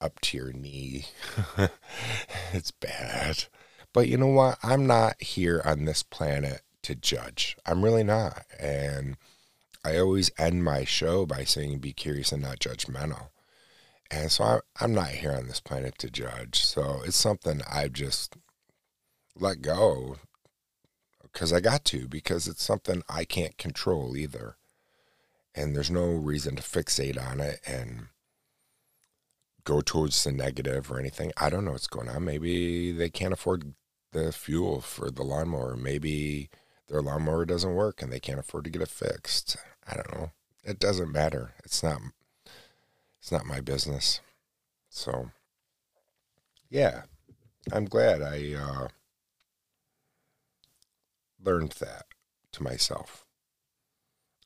up 0.00 0.20
to 0.20 0.36
your 0.36 0.52
knee. 0.52 1.06
it's 2.52 2.70
bad. 2.70 3.44
But 3.92 4.08
you 4.08 4.16
know 4.16 4.28
what? 4.28 4.58
I'm 4.62 4.86
not 4.86 5.20
here 5.22 5.62
on 5.64 5.84
this 5.84 6.02
planet 6.02 6.62
to 6.84 6.94
judge. 6.94 7.56
I'm 7.66 7.82
really 7.82 8.04
not. 8.04 8.44
And 8.58 9.16
I 9.84 9.98
always 9.98 10.30
end 10.38 10.64
my 10.64 10.84
show 10.84 11.26
by 11.26 11.44
saying, 11.44 11.78
be 11.78 11.92
curious 11.92 12.32
and 12.32 12.42
not 12.42 12.58
judgmental. 12.58 13.28
And 14.10 14.30
so 14.30 14.44
I, 14.44 14.60
I'm 14.80 14.94
not 14.94 15.08
here 15.08 15.32
on 15.32 15.46
this 15.46 15.60
planet 15.60 15.98
to 15.98 16.10
judge. 16.10 16.64
So 16.64 17.02
it's 17.04 17.16
something 17.16 17.62
I've 17.70 17.92
just 17.92 18.36
let 19.38 19.62
go 19.62 20.16
because 21.22 21.52
I 21.52 21.60
got 21.60 21.84
to, 21.86 22.06
because 22.06 22.46
it's 22.46 22.62
something 22.62 23.02
I 23.08 23.24
can't 23.24 23.58
control 23.58 24.16
either. 24.16 24.56
And 25.54 25.74
there's 25.74 25.90
no 25.90 26.06
reason 26.06 26.56
to 26.56 26.62
fixate 26.62 27.20
on 27.20 27.40
it 27.40 27.60
and 27.66 28.06
go 29.64 29.80
towards 29.80 30.22
the 30.22 30.32
negative 30.32 30.90
or 30.90 30.98
anything. 30.98 31.32
I 31.36 31.50
don't 31.50 31.64
know 31.64 31.72
what's 31.72 31.86
going 31.86 32.08
on. 32.08 32.24
Maybe 32.24 32.92
they 32.92 33.08
can't 33.08 33.32
afford 33.32 33.74
the 34.12 34.30
fuel 34.32 34.80
for 34.80 35.10
the 35.10 35.22
lawnmower. 35.22 35.76
Maybe 35.76 36.50
their 36.88 37.02
lawnmower 37.02 37.44
doesn't 37.44 37.74
work 37.74 38.02
and 38.02 38.12
they 38.12 38.20
can't 38.20 38.38
afford 38.38 38.64
to 38.64 38.70
get 38.70 38.82
it 38.82 38.88
fixed. 38.88 39.56
I 39.86 39.94
don't 39.94 40.14
know. 40.14 40.30
It 40.62 40.78
doesn't 40.78 41.12
matter. 41.12 41.54
It's 41.64 41.82
not 41.82 42.00
it's 43.20 43.32
not 43.32 43.46
my 43.46 43.60
business. 43.60 44.20
So 44.88 45.30
yeah. 46.70 47.02
I'm 47.72 47.86
glad 47.86 48.20
I 48.20 48.54
uh 48.54 48.88
learned 51.42 51.72
that 51.80 52.04
to 52.52 52.62
myself. 52.62 53.24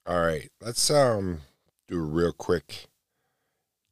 All 0.07 0.21
right, 0.21 0.51
let's 0.61 0.91
um 0.91 1.41
do 1.89 1.99
a 1.99 2.03
real 2.03 2.33
quick 2.33 2.89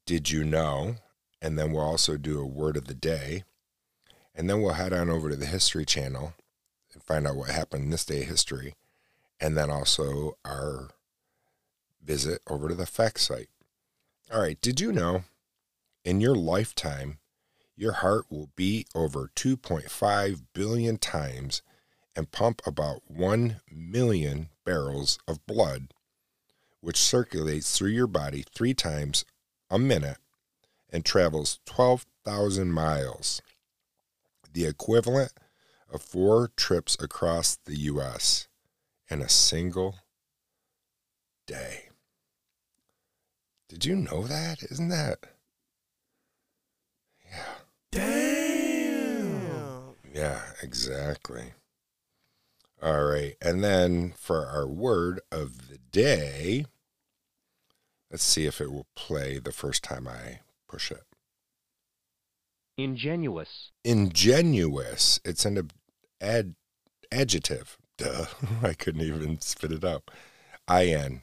did 0.07 0.31
you 0.31 0.45
know? 0.45 0.97
And 1.43 1.59
then 1.59 1.73
we'll 1.73 1.83
also 1.83 2.17
do 2.17 2.41
a 2.41 2.47
word 2.47 2.77
of 2.77 2.87
the 2.87 2.95
day. 2.95 3.45
And 4.35 4.49
then 4.49 4.63
we'll 4.63 4.75
head 4.75 4.93
on 4.93 5.11
over 5.11 5.29
to 5.29 5.37
the 5.37 5.47
History 5.47 5.85
Channel 5.85 6.35
find 7.07 7.27
out 7.27 7.37
what 7.37 7.51
happened 7.51 7.85
in 7.85 7.91
this 7.91 8.05
day 8.05 8.23
of 8.23 8.29
history. 8.29 8.75
And 9.41 9.57
then 9.57 9.71
also 9.71 10.37
our 10.45 10.91
visit 12.03 12.41
over 12.49 12.69
to 12.69 12.75
the 12.75 12.87
fact 12.87 13.21
site. 13.21 13.49
All 14.33 14.41
right, 14.41 14.61
did 14.61 14.81
you 14.81 14.93
know 14.93 15.25
in 16.05 16.21
your 16.21 16.37
lifetime, 16.37 17.19
your 17.77 17.93
heart 17.93 18.27
will 18.31 18.51
beat 18.57 18.89
over 18.95 19.31
2.5 19.35 20.43
billion 20.53 20.97
times 20.99 21.63
and 22.15 22.31
pump 22.31 22.63
about 22.65 23.03
1 23.09 23.61
million 23.71 24.49
barrels 24.65 25.19
of 25.29 25.45
blood, 25.47 25.89
which 26.81 26.97
circulates 26.97 27.77
through 27.77 27.91
your 27.91 28.07
body 28.07 28.45
three 28.55 28.73
times 28.73 29.25
a 29.69 29.79
minute 29.79 30.19
and 30.91 31.05
travels 31.05 31.59
12,000 31.67 32.73
miles, 32.73 33.43
the 34.53 34.65
equivalent 34.65 35.33
of 35.93 36.03
four 36.03 36.51
trips 36.57 36.97
across 37.01 37.57
the 37.65 37.77
U.S. 37.77 38.49
in 39.09 39.23
a 39.23 39.29
single 39.29 39.97
day. 41.47 41.89
Did 43.69 43.85
you 43.85 43.97
know 43.97 44.25
that? 44.25 44.63
Isn't 44.71 44.89
that? 44.89 45.27
Yeah. 47.31 47.55
Damn. 47.91 49.95
Yeah, 50.13 50.43
exactly. 50.63 51.55
All 52.83 53.05
right. 53.05 53.37
And 53.41 53.65
then 53.65 54.13
for 54.17 54.47
our 54.47 54.67
word 54.67 55.21
of 55.33 55.69
the 55.69 55.79
day, 55.79 56.67
let's 58.11 58.23
see 58.23 58.47
if 58.47 58.61
it 58.61 58.71
will 58.71 58.87
play 58.95 59.39
the 59.39 59.53
first 59.53 59.83
time 59.83 60.07
I 60.07 60.41
push 60.69 60.91
it. 60.91 61.06
Ingenuous. 62.77 63.71
Ingenuous. 63.85 65.19
It's 65.25 65.45
an 65.45 65.71
ad, 66.21 66.55
adjective. 67.11 67.79
Duh. 67.97 68.27
I 68.63 68.75
couldn't 68.75 69.03
even 69.03 69.41
spit 69.41 69.73
it 69.73 69.85
out. 69.85 70.11
I 70.69 70.87
N 70.87 71.23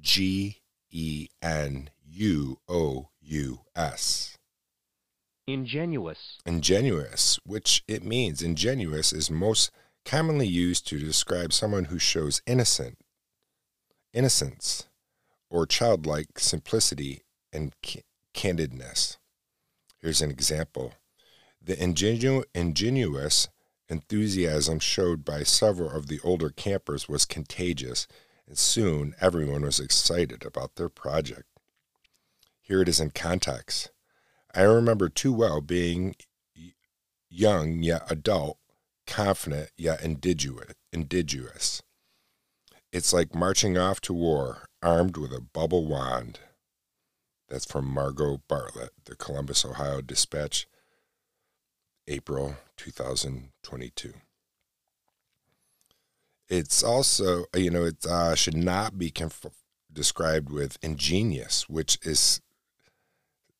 G 0.00 0.60
E 0.90 1.28
N 1.42 1.90
U 2.06 2.58
O 2.68 3.08
U 3.20 3.60
S. 3.74 4.38
Ingenuous. 5.46 6.38
Ingenuous, 6.46 7.38
which 7.44 7.82
it 7.86 8.04
means 8.04 8.40
ingenuous 8.40 9.12
is 9.12 9.30
most 9.30 9.70
commonly 10.04 10.46
used 10.46 10.86
to 10.86 10.98
describe 10.98 11.52
someone 11.52 11.86
who 11.86 11.98
shows 11.98 12.40
innocent 12.46 12.98
innocence 14.12 14.86
or 15.50 15.66
childlike 15.66 16.38
simplicity 16.38 17.22
and 17.52 17.74
candidness. 18.34 19.16
Here's 20.04 20.20
an 20.20 20.30
example. 20.30 20.92
The 21.62 21.76
ingenu- 21.76 22.44
ingenuous 22.54 23.48
enthusiasm 23.88 24.78
showed 24.78 25.24
by 25.24 25.44
several 25.44 25.92
of 25.92 26.08
the 26.08 26.20
older 26.22 26.50
campers 26.50 27.08
was 27.08 27.24
contagious, 27.24 28.06
and 28.46 28.58
soon 28.58 29.14
everyone 29.18 29.62
was 29.62 29.80
excited 29.80 30.44
about 30.44 30.74
their 30.74 30.90
project. 30.90 31.46
Here 32.60 32.82
it 32.82 32.88
is 32.90 33.00
in 33.00 33.12
context. 33.12 33.92
I 34.54 34.64
remember 34.64 35.08
too 35.08 35.32
well 35.32 35.62
being 35.62 36.16
young 37.30 37.82
yet 37.82 38.02
adult 38.10 38.58
confident 39.06 39.70
yet 39.78 40.02
indigenous. 40.02 41.82
It's 42.92 43.14
like 43.14 43.34
marching 43.34 43.78
off 43.78 44.02
to 44.02 44.12
war 44.12 44.68
armed 44.82 45.16
with 45.16 45.32
a 45.32 45.40
bubble 45.40 45.86
wand. 45.86 46.40
That's 47.54 47.64
from 47.64 47.86
Margot 47.86 48.40
Bartlett, 48.48 48.90
the 49.04 49.14
Columbus, 49.14 49.64
Ohio 49.64 50.00
Dispatch, 50.00 50.66
April 52.08 52.56
2022. 52.76 54.12
It's 56.48 56.82
also, 56.82 57.44
you 57.54 57.70
know, 57.70 57.84
it 57.84 58.04
uh, 58.06 58.34
should 58.34 58.56
not 58.56 58.98
be 58.98 59.08
conf- 59.08 59.46
described 59.92 60.50
with 60.50 60.78
ingenious, 60.82 61.68
which 61.68 61.96
is 62.02 62.40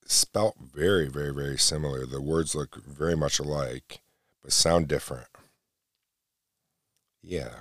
spelt 0.05 0.57
very, 0.59 1.09
very, 1.09 1.33
very 1.33 1.57
similar. 1.57 2.05
The 2.05 2.21
words 2.21 2.57
look 2.57 2.85
very 2.85 3.17
much 3.17 3.39
alike, 3.39 4.01
but 4.43 4.51
sound 4.51 4.89
different. 4.89 5.29
Yeah. 7.23 7.61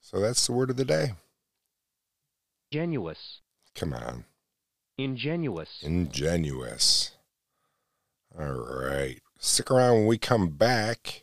So 0.00 0.18
that's 0.18 0.46
the 0.46 0.54
word 0.54 0.70
of 0.70 0.78
the 0.78 0.86
day. 0.86 1.12
Ingenuous. 2.72 3.42
Come 3.74 3.92
on. 3.92 4.24
Ingenuous. 4.98 5.78
Ingenuous. 5.82 7.12
All 8.38 8.52
right. 8.52 9.20
Stick 9.38 9.70
around 9.70 9.98
when 9.98 10.06
we 10.06 10.18
come 10.18 10.48
back. 10.48 11.22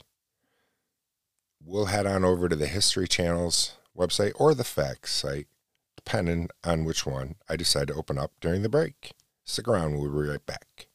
We'll 1.63 1.85
head 1.85 2.07
on 2.07 2.23
over 2.23 2.49
to 2.49 2.55
the 2.55 2.67
History 2.67 3.07
Channel's 3.07 3.73
website 3.95 4.31
or 4.35 4.53
the 4.53 4.63
Facts 4.63 5.13
site, 5.13 5.47
depending 5.95 6.49
on 6.63 6.85
which 6.85 7.05
one 7.05 7.35
I 7.49 7.55
decide 7.55 7.89
to 7.89 7.93
open 7.93 8.17
up 8.17 8.31
during 8.39 8.61
the 8.61 8.69
break. 8.69 9.11
Stick 9.43 9.67
around. 9.67 9.97
We'll 9.97 10.11
be 10.11 10.29
right 10.29 10.45
back. 10.45 10.87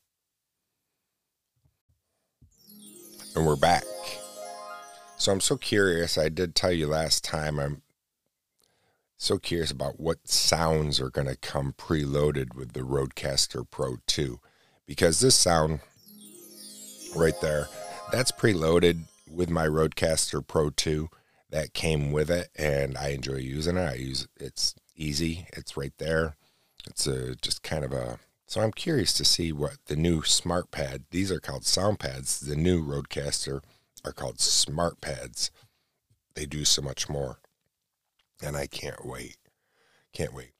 And 3.34 3.46
we're 3.46 3.56
back. 3.56 3.84
So 5.16 5.30
I'm 5.30 5.40
so 5.40 5.56
curious. 5.56 6.18
I 6.18 6.28
did 6.28 6.54
tell 6.54 6.72
you 6.72 6.86
last 6.88 7.22
time 7.22 7.58
I'm 7.60 7.82
so 9.22 9.38
curious 9.38 9.70
about 9.70 10.00
what 10.00 10.26
sounds 10.26 11.00
are 11.00 11.08
going 11.08 11.28
to 11.28 11.36
come 11.36 11.72
preloaded 11.78 12.56
with 12.56 12.72
the 12.72 12.80
Rodecaster 12.80 13.64
Pro 13.70 13.98
2 14.08 14.40
because 14.84 15.20
this 15.20 15.36
sound 15.36 15.78
right 17.14 17.40
there, 17.40 17.68
that's 18.10 18.32
preloaded 18.32 19.02
with 19.30 19.48
my 19.48 19.64
Rodecaster 19.64 20.44
Pro 20.44 20.70
2 20.70 21.08
that 21.50 21.72
came 21.72 22.10
with 22.10 22.32
it 22.32 22.48
and 22.56 22.98
I 22.98 23.10
enjoy 23.10 23.36
using 23.36 23.76
it. 23.76 23.88
I 23.88 23.94
use 23.94 24.26
it's 24.40 24.74
easy. 24.96 25.46
It's 25.52 25.76
right 25.76 25.94
there. 25.98 26.34
It's 26.88 27.06
a 27.06 27.36
just 27.36 27.62
kind 27.62 27.84
of 27.84 27.92
a 27.92 28.18
so 28.48 28.60
I'm 28.60 28.72
curious 28.72 29.12
to 29.14 29.24
see 29.24 29.52
what 29.52 29.76
the 29.86 29.94
new 29.94 30.24
smart 30.24 30.72
pad. 30.72 31.04
These 31.12 31.30
are 31.30 31.38
called 31.38 31.64
sound 31.64 32.00
pads. 32.00 32.40
The 32.40 32.56
new 32.56 32.84
Rodecaster 32.84 33.62
are 34.04 34.12
called 34.12 34.40
smart 34.40 35.00
pads. 35.00 35.52
They 36.34 36.44
do 36.44 36.64
so 36.64 36.82
much 36.82 37.08
more 37.08 37.38
and 38.42 38.56
I 38.56 38.66
can't 38.66 39.06
wait. 39.06 39.36
Can't 40.12 40.34
wait. 40.34 40.52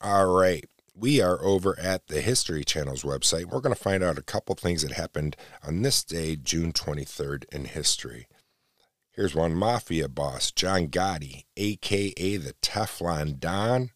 All 0.00 0.26
right. 0.26 0.64
We 0.94 1.20
are 1.20 1.40
over 1.44 1.78
at 1.78 2.08
the 2.08 2.20
History 2.20 2.64
Channel's 2.64 3.04
website. 3.04 3.44
We're 3.44 3.60
going 3.60 3.74
to 3.74 3.80
find 3.80 4.02
out 4.02 4.18
a 4.18 4.22
couple 4.22 4.56
things 4.56 4.82
that 4.82 4.92
happened 4.92 5.36
on 5.64 5.82
this 5.82 6.02
day, 6.02 6.34
June 6.34 6.72
23rd, 6.72 7.44
in 7.52 7.66
history. 7.66 8.26
Here's 9.12 9.34
one 9.34 9.54
Mafia 9.54 10.08
boss, 10.08 10.50
John 10.50 10.88
Gotti, 10.88 11.44
aka 11.56 12.36
the 12.36 12.54
Teflon 12.62 13.38
Don, 13.38 13.90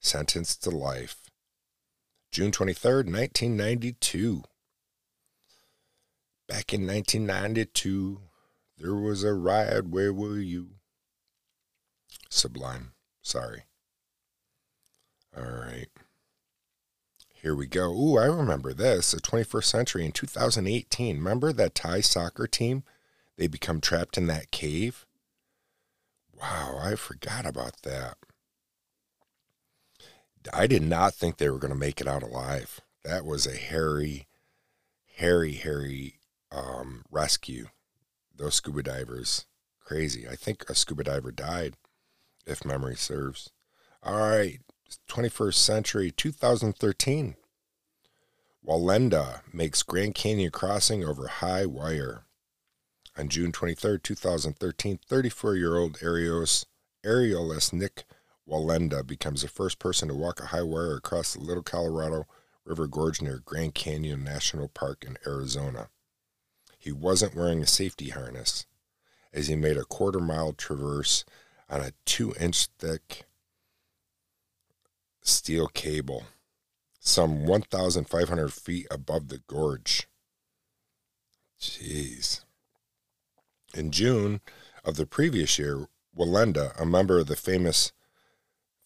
sentenced 0.00 0.62
to 0.64 0.70
life. 0.70 1.30
June 2.30 2.52
23rd, 2.52 3.10
1992. 3.10 4.42
Back 6.48 6.72
in 6.72 6.86
1992, 6.86 8.20
there 8.78 8.94
was 8.94 9.24
a 9.24 9.34
riot. 9.34 9.88
Where 9.88 10.12
were 10.12 10.38
you? 10.38 10.70
Sublime. 12.28 12.92
Sorry. 13.22 13.64
All 15.36 15.44
right. 15.44 15.88
Here 17.34 17.54
we 17.54 17.66
go. 17.66 17.92
Ooh, 17.92 18.18
I 18.18 18.26
remember 18.26 18.72
this. 18.72 19.12
The 19.12 19.20
21st 19.20 19.64
century 19.64 20.04
in 20.04 20.12
2018. 20.12 21.16
Remember 21.16 21.52
that 21.52 21.74
Thai 21.74 22.00
soccer 22.00 22.46
team? 22.46 22.82
They 23.36 23.46
become 23.46 23.80
trapped 23.80 24.16
in 24.16 24.26
that 24.26 24.50
cave. 24.50 25.06
Wow, 26.40 26.78
I 26.82 26.96
forgot 26.96 27.46
about 27.46 27.82
that. 27.82 28.16
I 30.52 30.66
did 30.66 30.82
not 30.82 31.14
think 31.14 31.36
they 31.36 31.50
were 31.50 31.58
going 31.58 31.72
to 31.72 31.78
make 31.78 32.00
it 32.00 32.06
out 32.06 32.22
alive. 32.22 32.80
That 33.04 33.24
was 33.24 33.46
a 33.46 33.56
hairy, 33.56 34.26
hairy, 35.16 35.52
hairy 35.52 36.20
um, 36.52 37.04
rescue. 37.10 37.68
Those 38.34 38.54
scuba 38.54 38.82
divers, 38.82 39.46
crazy. 39.80 40.26
I 40.28 40.36
think 40.36 40.68
a 40.68 40.74
scuba 40.74 41.04
diver 41.04 41.32
died 41.32 41.74
if 42.46 42.64
memory 42.64 42.96
serves. 42.96 43.50
All 44.02 44.18
right, 44.18 44.60
21st 45.08 45.54
century, 45.54 46.10
2013. 46.10 47.36
Wallenda 48.66 49.40
makes 49.52 49.82
Grand 49.82 50.14
Canyon 50.14 50.50
crossing 50.50 51.04
over 51.04 51.28
high 51.28 51.66
wire. 51.66 52.24
On 53.16 53.28
June 53.28 53.52
23, 53.52 53.98
2013, 54.02 54.98
34 55.08 55.56
year 55.56 55.76
old 55.76 55.98
aerialist 55.98 56.66
Nik 57.72 58.04
Wallenda 58.48 59.06
becomes 59.06 59.42
the 59.42 59.48
first 59.48 59.78
person 59.78 60.08
to 60.08 60.14
walk 60.14 60.40
a 60.40 60.46
high 60.46 60.62
wire 60.62 60.96
across 60.96 61.34
the 61.34 61.40
Little 61.40 61.62
Colorado 61.62 62.26
River 62.64 62.86
Gorge 62.86 63.22
near 63.22 63.40
Grand 63.44 63.74
Canyon 63.74 64.24
National 64.24 64.68
Park 64.68 65.04
in 65.06 65.16
Arizona. 65.26 65.88
He 66.78 66.92
wasn't 66.92 67.34
wearing 67.34 67.62
a 67.62 67.66
safety 67.66 68.10
harness 68.10 68.66
as 69.32 69.48
he 69.48 69.56
made 69.56 69.76
a 69.76 69.84
quarter 69.84 70.20
mile 70.20 70.52
traverse 70.52 71.24
on 71.68 71.80
a 71.80 71.92
two 72.04 72.34
inch 72.38 72.68
thick 72.78 73.24
steel 75.22 75.66
cable, 75.68 76.24
some 77.00 77.46
1,500 77.46 78.52
feet 78.52 78.86
above 78.90 79.28
the 79.28 79.40
gorge. 79.46 80.08
Jeez. 81.60 82.44
In 83.74 83.90
June 83.90 84.40
of 84.84 84.96
the 84.96 85.06
previous 85.06 85.58
year, 85.58 85.86
Wallenda, 86.16 86.80
a 86.80 86.86
member 86.86 87.18
of 87.18 87.26
the 87.26 87.36
famous 87.36 87.92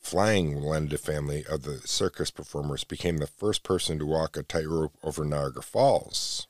Flying 0.01 0.57
Wallenda 0.57 0.99
family 0.99 1.45
of 1.45 1.62
the 1.62 1.87
circus 1.87 2.31
performers, 2.31 2.85
became 2.85 3.19
the 3.19 3.27
first 3.27 3.62
person 3.62 3.99
to 3.99 4.07
walk 4.07 4.37
a 4.37 4.43
tightrope 4.43 4.97
over 5.03 5.25
Niagara 5.25 5.62
Falls. 5.62 6.47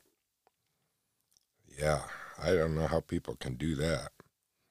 Yeah, 1.79 2.03
I 2.41 2.55
don't 2.55 2.77
know 2.77 2.87
how 2.87 3.01
people 3.01 3.35
can 3.35 3.55
do 3.55 3.75
that. 3.75 4.13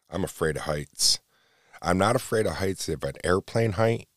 I'm 0.09 0.23
afraid 0.23 0.55
of 0.55 0.63
heights. 0.63 1.19
I'm 1.81 1.97
not 1.97 2.15
afraid 2.15 2.45
of 2.45 2.55
heights 2.55 2.89
of 2.89 3.03
an 3.03 3.15
airplane 3.23 3.73
height, 3.73 4.07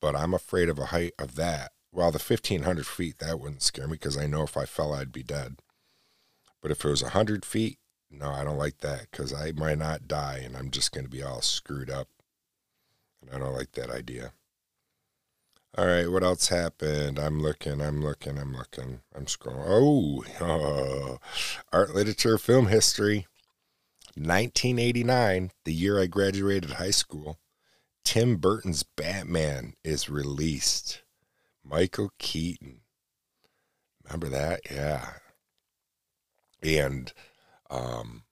but 0.00 0.16
I'm 0.16 0.34
afraid 0.34 0.68
of 0.68 0.78
a 0.78 0.86
height 0.86 1.12
of 1.18 1.36
that. 1.36 1.72
Well, 1.92 2.10
the 2.10 2.18
1500 2.18 2.86
feet, 2.86 3.18
that 3.18 3.38
wouldn't 3.38 3.62
scare 3.62 3.86
me 3.86 3.92
because 3.92 4.18
I 4.18 4.26
know 4.26 4.42
if 4.42 4.56
I 4.56 4.64
fell, 4.64 4.92
I'd 4.92 5.12
be 5.12 5.22
dead. 5.22 5.60
But 6.60 6.72
if 6.72 6.84
it 6.84 6.88
was 6.88 7.02
100 7.02 7.44
feet, 7.44 7.78
no, 8.10 8.30
I 8.30 8.42
don't 8.42 8.58
like 8.58 8.78
that 8.80 9.10
because 9.10 9.32
I 9.32 9.52
might 9.52 9.78
not 9.78 10.08
die 10.08 10.42
and 10.44 10.56
I'm 10.56 10.70
just 10.70 10.92
going 10.92 11.04
to 11.04 11.10
be 11.10 11.22
all 11.22 11.40
screwed 11.40 11.90
up. 11.90 12.08
And 13.20 13.30
I 13.34 13.38
don't 13.38 13.54
like 13.54 13.72
that 13.72 13.90
idea. 13.90 14.32
All 15.76 15.86
right, 15.86 16.08
what 16.08 16.22
else 16.22 16.48
happened? 16.48 17.18
I'm 17.18 17.40
looking, 17.40 17.80
I'm 17.80 18.00
looking, 18.00 18.38
I'm 18.38 18.56
looking. 18.56 19.00
I'm 19.14 19.26
scrolling. 19.26 19.64
Oh, 19.66 20.24
oh 20.40 21.18
art, 21.72 21.94
literature, 21.94 22.38
film 22.38 22.68
history. 22.68 23.26
1989, 24.16 25.50
the 25.64 25.72
year 25.72 26.00
I 26.00 26.06
graduated 26.06 26.72
high 26.72 26.90
school, 26.90 27.38
Tim 28.04 28.36
Burton's 28.36 28.82
Batman 28.82 29.74
is 29.82 30.08
released. 30.08 31.02
Michael 31.64 32.12
Keaton. 32.18 32.80
Remember 34.04 34.28
that? 34.28 34.60
Yeah. 34.70 35.14
And 36.62 37.12
um, 37.70 38.24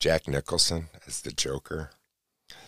Jack 0.00 0.26
Nicholson 0.26 0.88
as 1.06 1.20
the 1.20 1.32
Joker. 1.32 1.90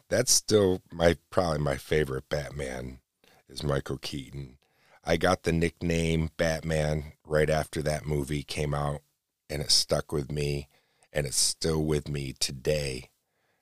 That's 0.08 0.32
still 0.32 0.82
my 0.92 1.16
probably 1.30 1.58
my 1.58 1.76
favorite 1.76 2.28
Batman 2.28 3.00
is 3.48 3.62
Michael 3.62 3.98
Keaton. 3.98 4.58
I 5.04 5.16
got 5.16 5.42
the 5.42 5.52
nickname 5.52 6.30
Batman 6.36 7.12
right 7.24 7.48
after 7.48 7.82
that 7.82 8.06
movie 8.06 8.42
came 8.42 8.74
out 8.74 9.00
and 9.48 9.62
it 9.62 9.70
stuck 9.70 10.12
with 10.12 10.30
me 10.30 10.68
and 11.12 11.26
it's 11.26 11.36
still 11.36 11.84
with 11.84 12.08
me 12.08 12.34
today 12.38 13.10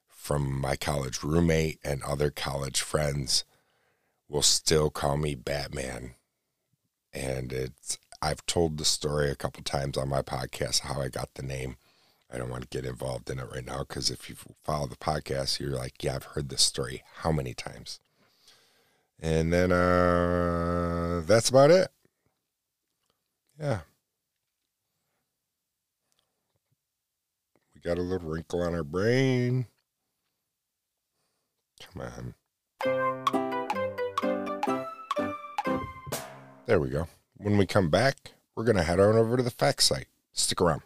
from 0.09 0.61
my 0.61 0.77
college 0.77 1.23
roommate 1.23 1.79
and 1.85 2.03
other 2.03 2.31
college 2.31 2.81
friends 2.81 3.45
will 4.29 4.43
still 4.43 4.91
call 4.91 5.17
me 5.17 5.35
Batman. 5.35 6.15
And 7.13 7.53
it's 7.53 7.99
I've 8.21 8.45
told 8.47 8.79
the 8.79 8.85
story 8.85 9.31
a 9.31 9.37
couple 9.37 9.63
times 9.63 9.97
on 9.97 10.09
my 10.09 10.23
podcast 10.23 10.81
how 10.81 11.01
I 11.01 11.09
got 11.09 11.35
the 11.35 11.43
name. 11.43 11.77
I 12.33 12.39
don't 12.39 12.51
want 12.51 12.63
to 12.69 12.77
get 12.77 12.85
involved 12.85 13.31
in 13.31 13.39
it 13.39 13.49
right 13.53 13.65
now 13.65 13.81
because 13.81 14.11
if 14.11 14.29
you 14.29 14.35
follow 14.65 14.87
the 14.87 14.97
podcast, 14.97 15.61
you're 15.61 15.71
like, 15.71 16.03
yeah, 16.03 16.17
I've 16.17 16.25
heard 16.25 16.49
this 16.49 16.63
story 16.63 17.05
how 17.19 17.31
many 17.31 17.55
times. 17.55 18.01
And 19.21 19.53
then 19.53 19.71
uh 19.71 21.23
that's 21.25 21.49
about 21.49 21.71
it. 21.71 21.89
Yeah. 23.61 23.81
Got 27.87 27.99
a 27.99 28.03
little 28.03 28.29
wrinkle 28.29 28.63
on 28.63 28.75
our 28.75 28.83
brain. 28.83 29.69
Come 31.81 32.03
on. 32.03 32.35
There 36.67 36.81
we 36.81 36.89
go. 36.89 37.07
When 37.37 37.57
we 37.57 37.65
come 37.65 37.89
back, 37.89 38.33
we're 38.57 38.65
going 38.65 38.77
to 38.77 38.83
head 38.83 38.99
on 38.99 39.15
over 39.15 39.37
to 39.37 39.43
the 39.45 39.53
fact 39.53 39.85
site. 39.85 40.09
Stick 40.33 40.61
around. 40.61 40.83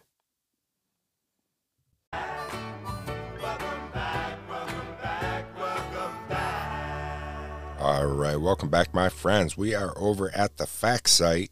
All 7.79 8.05
right, 8.05 8.35
welcome 8.35 8.69
back, 8.69 8.93
my 8.93 9.09
friends. 9.09 9.57
We 9.57 9.73
are 9.73 9.97
over 9.97 10.29
at 10.35 10.57
the 10.57 10.67
fact 10.67 11.09
site 11.09 11.49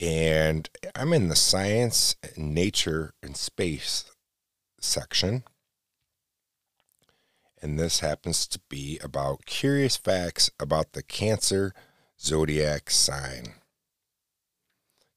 and 0.00 0.68
I'm 0.94 1.12
in 1.12 1.28
the 1.28 1.36
science, 1.36 2.16
nature, 2.36 3.14
and 3.22 3.36
space 3.36 4.04
section. 4.80 5.44
And 7.62 7.78
this 7.78 8.00
happens 8.00 8.46
to 8.48 8.60
be 8.68 8.98
about 9.02 9.46
curious 9.46 9.96
facts 9.96 10.50
about 10.60 10.92
the 10.92 11.02
Cancer 11.02 11.72
zodiac 12.20 12.90
sign. 12.90 13.54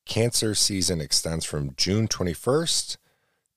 Cancer 0.05 0.55
season 0.55 1.01
extends 1.01 1.45
from 1.45 1.75
June 1.75 2.07
21st 2.07 2.97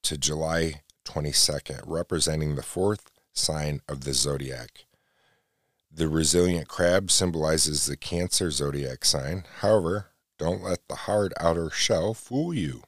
to 0.02 0.18
July 0.18 0.82
22nd, 1.04 1.82
representing 1.86 2.56
the 2.56 2.62
fourth 2.62 3.10
sign 3.32 3.80
of 3.88 4.02
the 4.02 4.12
zodiac. 4.12 4.86
The 5.90 6.08
resilient 6.08 6.68
crab 6.68 7.10
symbolizes 7.10 7.86
the 7.86 7.96
Cancer 7.96 8.50
zodiac 8.50 9.04
sign. 9.04 9.44
However, 9.60 10.11
don't 10.42 10.64
let 10.64 10.88
the 10.88 10.96
hard 10.96 11.32
outer 11.38 11.70
shell 11.70 12.14
fool 12.14 12.52
you. 12.52 12.82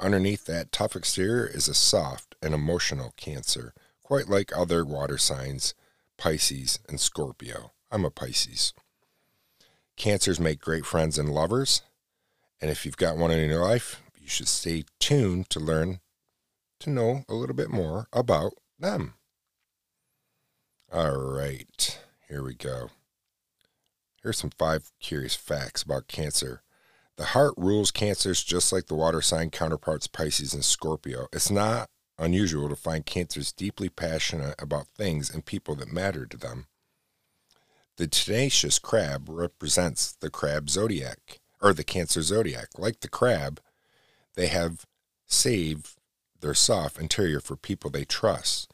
underneath 0.00 0.46
that 0.46 0.72
tough 0.72 0.96
exterior 0.96 1.46
is 1.46 1.68
a 1.68 1.74
soft 1.74 2.34
and 2.42 2.54
emotional 2.54 3.12
Cancer, 3.16 3.74
quite 4.02 4.26
like 4.26 4.56
other 4.56 4.82
water 4.82 5.18
signs, 5.18 5.74
Pisces 6.16 6.78
and 6.88 6.98
Scorpio. 6.98 7.72
I'm 7.90 8.06
a 8.06 8.10
Pisces. 8.10 8.72
Cancers 9.96 10.40
make 10.40 10.60
great 10.60 10.86
friends 10.86 11.18
and 11.18 11.28
lovers, 11.28 11.82
and 12.60 12.70
if 12.70 12.86
you've 12.86 12.96
got 12.96 13.18
one 13.18 13.30
in 13.30 13.50
your 13.50 13.62
life, 13.62 14.00
you 14.18 14.28
should 14.28 14.48
stay 14.48 14.84
tuned 14.98 15.50
to 15.50 15.60
learn 15.60 16.00
to 16.80 16.88
know 16.88 17.24
a 17.28 17.34
little 17.34 17.54
bit 17.54 17.70
more 17.70 18.08
about 18.12 18.54
them. 18.78 19.14
All 20.90 21.18
right, 21.18 22.00
here 22.28 22.42
we 22.42 22.54
go. 22.54 22.88
Here's 24.22 24.38
some 24.38 24.50
five 24.50 24.92
curious 25.00 25.34
facts 25.34 25.82
about 25.82 26.06
Cancer. 26.06 26.62
The 27.16 27.26
heart 27.26 27.54
rules 27.56 27.90
Cancers 27.90 28.44
just 28.44 28.72
like 28.72 28.86
the 28.86 28.94
water 28.94 29.20
sign 29.20 29.50
counterparts 29.50 30.06
Pisces 30.06 30.54
and 30.54 30.64
Scorpio. 30.64 31.26
It's 31.32 31.50
not 31.50 31.90
unusual 32.18 32.68
to 32.68 32.76
find 32.76 33.04
Cancers 33.04 33.52
deeply 33.52 33.88
passionate 33.88 34.54
about 34.60 34.86
things 34.86 35.28
and 35.28 35.44
people 35.44 35.74
that 35.76 35.92
matter 35.92 36.24
to 36.26 36.36
them. 36.36 36.66
The 37.96 38.06
tenacious 38.06 38.78
crab 38.78 39.28
represents 39.28 40.12
the 40.12 40.30
crab 40.30 40.70
zodiac, 40.70 41.40
or 41.60 41.74
the 41.74 41.84
Cancer 41.84 42.22
zodiac. 42.22 42.68
Like 42.78 43.00
the 43.00 43.08
crab, 43.08 43.60
they 44.34 44.46
have 44.46 44.86
saved 45.26 45.96
their 46.40 46.54
soft 46.54 46.98
interior 46.98 47.40
for 47.40 47.56
people 47.56 47.90
they 47.90 48.04
trust. 48.04 48.72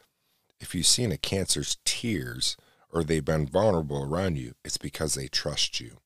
If 0.60 0.74
you've 0.74 0.86
seen 0.86 1.10
a 1.10 1.18
Cancer's 1.18 1.78
tears 1.84 2.56
or 2.92 3.04
they've 3.04 3.24
been 3.24 3.46
vulnerable 3.46 4.02
around 4.02 4.36
you, 4.36 4.54
it's 4.64 4.78
because 4.78 5.14
they 5.14 5.28
trust 5.28 5.80
you. 5.80 5.98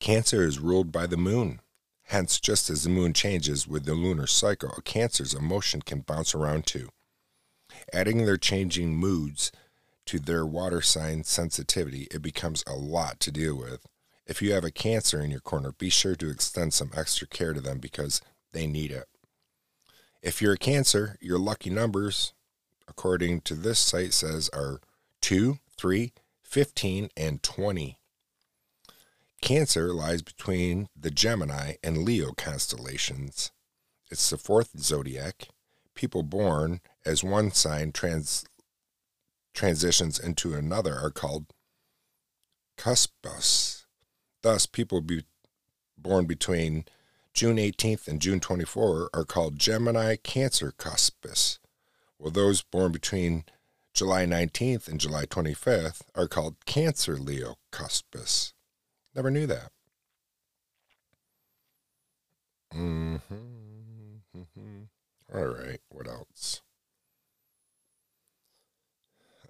Cancer 0.00 0.42
is 0.42 0.58
ruled 0.58 0.90
by 0.90 1.06
the 1.06 1.16
moon. 1.16 1.60
Hence, 2.04 2.40
just 2.40 2.68
as 2.68 2.82
the 2.82 2.90
moon 2.90 3.12
changes 3.12 3.68
with 3.68 3.84
the 3.84 3.94
lunar 3.94 4.26
cycle, 4.26 4.72
a 4.76 4.82
Cancer's 4.82 5.34
emotion 5.34 5.80
can 5.80 6.00
bounce 6.00 6.34
around 6.34 6.66
too. 6.66 6.88
Adding 7.92 8.24
their 8.24 8.36
changing 8.36 8.96
moods 8.96 9.52
to 10.06 10.18
their 10.18 10.44
water 10.44 10.82
sign 10.82 11.24
sensitivity, 11.24 12.08
it 12.10 12.20
becomes 12.20 12.64
a 12.66 12.74
lot 12.74 13.20
to 13.20 13.30
deal 13.30 13.56
with. 13.56 13.86
If 14.26 14.42
you 14.42 14.52
have 14.52 14.64
a 14.64 14.70
Cancer 14.70 15.20
in 15.20 15.30
your 15.30 15.40
corner, 15.40 15.72
be 15.72 15.88
sure 15.88 16.16
to 16.16 16.30
extend 16.30 16.74
some 16.74 16.90
extra 16.96 17.26
care 17.26 17.52
to 17.52 17.60
them 17.60 17.78
because 17.78 18.20
they 18.52 18.66
need 18.66 18.90
it. 18.90 19.06
If 20.20 20.42
you're 20.42 20.54
a 20.54 20.58
Cancer, 20.58 21.16
your 21.20 21.38
lucky 21.38 21.70
numbers, 21.70 22.32
according 22.88 23.42
to 23.42 23.54
this 23.54 23.78
site, 23.78 24.12
says 24.12 24.50
are 24.52 24.80
2, 25.22 25.58
3, 25.78 26.12
15, 26.42 27.08
and 27.16 27.42
20. 27.42 27.98
Cancer 29.40 29.92
lies 29.92 30.20
between 30.20 30.88
the 30.94 31.10
Gemini 31.10 31.74
and 31.82 31.98
Leo 31.98 32.32
constellations. 32.32 33.50
It's 34.10 34.28
the 34.28 34.36
fourth 34.36 34.78
zodiac. 34.78 35.48
People 35.94 36.22
born 36.22 36.80
as 37.06 37.24
one 37.24 37.50
sign 37.50 37.92
trans, 37.92 38.44
transitions 39.54 40.18
into 40.18 40.54
another 40.54 40.94
are 40.98 41.10
called 41.10 41.46
cuspus. 42.76 43.84
Thus, 44.42 44.66
people 44.66 45.00
be 45.00 45.24
born 45.96 46.26
between 46.26 46.84
June 47.32 47.56
18th 47.56 48.08
and 48.08 48.20
June 48.20 48.40
24 48.40 49.10
are 49.14 49.24
called 49.24 49.58
Gemini 49.58 50.16
Cancer 50.16 50.72
cuspus, 50.76 51.58
while 52.18 52.30
those 52.30 52.62
born 52.62 52.92
between 52.92 53.44
July 53.94 54.24
19th 54.24 54.88
and 54.88 54.98
July 54.98 55.26
25th 55.26 56.02
are 56.14 56.26
called 56.26 56.56
Cancer 56.64 57.16
Leo 57.16 57.56
cuspus. 57.70 58.52
Never 59.14 59.30
knew 59.30 59.46
that. 59.46 59.70
Mm-hmm. 62.74 63.42
All 65.34 65.46
right. 65.46 65.80
What 65.88 66.08
else? 66.08 66.62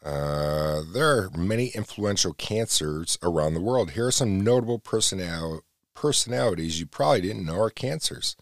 Uh, 0.05 0.83
there 0.93 1.07
are 1.07 1.31
many 1.37 1.69
influential 1.69 2.33
cancers 2.33 3.19
around 3.23 3.55
the 3.55 3.61
world. 3.61 3.93
Here 3.93 4.09
are 4.09 4.13
some 4.13 4.41
notable 4.41 4.81
personal, 4.81 5.61
personalities 5.95 6.81
you 6.81 6.87
probably 6.87 7.21
didn't 7.21 7.47
know 7.47 7.61
are 7.61 7.71
cancers. 7.71 8.37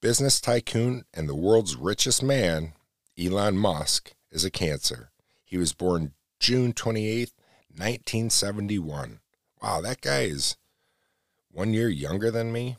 Business 0.00 0.40
tycoon 0.40 1.04
and 1.12 1.28
the 1.28 1.34
world's 1.34 1.76
richest 1.76 2.22
man, 2.22 2.72
Elon 3.18 3.58
Musk, 3.58 4.14
is 4.30 4.44
a 4.44 4.50
cancer. 4.50 5.10
He 5.48 5.56
was 5.56 5.72
born 5.72 6.12
June 6.38 6.74
28th, 6.74 7.32
1971. 7.70 9.20
Wow, 9.62 9.80
that 9.80 10.02
guy 10.02 10.20
is 10.24 10.58
one 11.50 11.72
year 11.72 11.88
younger 11.88 12.30
than 12.30 12.52
me. 12.52 12.76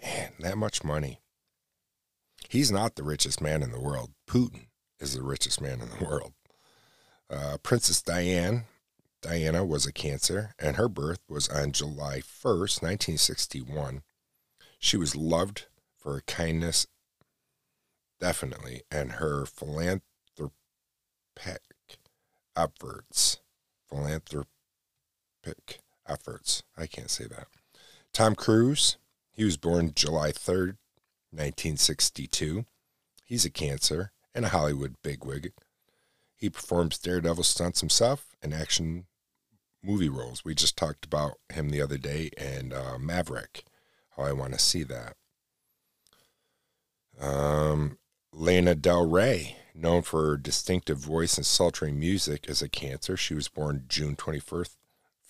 Man, 0.00 0.30
that 0.38 0.56
much 0.56 0.84
money. 0.84 1.18
He's 2.48 2.70
not 2.70 2.94
the 2.94 3.02
richest 3.02 3.40
man 3.40 3.64
in 3.64 3.72
the 3.72 3.80
world. 3.80 4.12
Putin 4.28 4.66
is 5.00 5.14
the 5.14 5.24
richest 5.24 5.60
man 5.60 5.80
in 5.80 5.88
the 5.88 6.04
world. 6.04 6.34
Uh, 7.28 7.56
Princess 7.64 8.00
Diane, 8.00 8.66
Diana 9.20 9.64
was 9.64 9.86
a 9.86 9.92
Cancer, 9.92 10.54
and 10.56 10.76
her 10.76 10.88
birth 10.88 11.18
was 11.28 11.48
on 11.48 11.72
July 11.72 12.20
1st, 12.20 12.80
1961. 12.80 14.02
She 14.78 14.96
was 14.96 15.16
loved 15.16 15.66
for 15.96 16.12
her 16.12 16.22
kindness, 16.28 16.86
definitely, 18.20 18.82
and 18.88 19.12
her 19.12 19.46
philanthropic 21.36 21.98
efforts. 22.56 23.38
Philanthropic 23.88 25.80
efforts. 26.06 26.62
I 26.76 26.86
can't 26.86 27.10
say 27.10 27.24
that. 27.24 27.48
Tom 28.12 28.34
Cruise, 28.34 28.96
he 29.32 29.44
was 29.44 29.56
born 29.56 29.92
July 29.94 30.30
3rd, 30.30 30.76
1962. 31.30 32.64
He's 33.24 33.44
a 33.44 33.50
Cancer 33.50 34.12
and 34.34 34.44
a 34.44 34.50
Hollywood 34.50 34.96
bigwig. 35.02 35.52
He 36.36 36.50
performs 36.50 36.98
daredevil 36.98 37.44
stunts 37.44 37.80
himself 37.80 38.36
and 38.42 38.52
action 38.52 39.06
movie 39.82 40.08
roles. 40.08 40.44
We 40.44 40.54
just 40.54 40.76
talked 40.76 41.04
about 41.04 41.34
him 41.52 41.70
the 41.70 41.80
other 41.80 41.98
day 41.98 42.30
and 42.36 42.72
uh, 42.72 42.98
Maverick, 42.98 43.64
how 44.16 44.24
I 44.24 44.32
want 44.32 44.52
to 44.52 44.58
see 44.58 44.82
that. 44.84 45.14
Um, 47.20 47.98
Lana 48.32 48.74
Del 48.74 49.08
Rey, 49.08 49.56
known 49.74 50.02
for 50.02 50.26
her 50.26 50.36
distinctive 50.36 50.98
voice 50.98 51.36
and 51.36 51.44
sultry 51.44 51.92
music, 51.92 52.48
is 52.48 52.62
a 52.62 52.68
Cancer. 52.68 53.16
She 53.16 53.34
was 53.34 53.48
born 53.48 53.84
June 53.88 54.16
21st, 54.16 54.76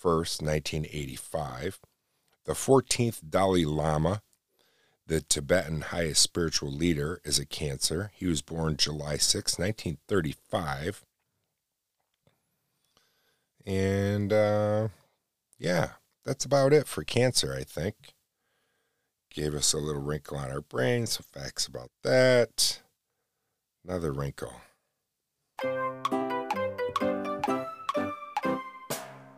1st, 0.03 0.41
1985. 0.41 1.79
The 2.45 2.53
14th 2.53 3.21
Dalai 3.27 3.65
Lama, 3.65 4.21
the 5.07 5.21
Tibetan 5.21 5.81
highest 5.81 6.21
spiritual 6.21 6.71
leader, 6.71 7.21
is 7.23 7.39
a 7.39 7.45
Cancer. 7.45 8.11
He 8.13 8.27
was 8.27 8.41
born 8.41 8.77
July 8.77 9.17
6, 9.17 9.57
1935. 9.57 11.03
And 13.65 14.31
uh, 14.31 14.89
yeah, 15.57 15.89
that's 16.23 16.45
about 16.45 16.71
it 16.71 16.87
for 16.87 17.03
Cancer, 17.03 17.55
I 17.57 17.63
think. 17.63 17.95
Gave 19.31 19.55
us 19.55 19.73
a 19.73 19.77
little 19.77 20.01
wrinkle 20.01 20.37
on 20.37 20.51
our 20.51 20.61
brain, 20.61 21.07
some 21.07 21.25
facts 21.31 21.65
about 21.65 21.89
that. 22.03 22.81
Another 23.87 24.11
wrinkle. 24.11 24.53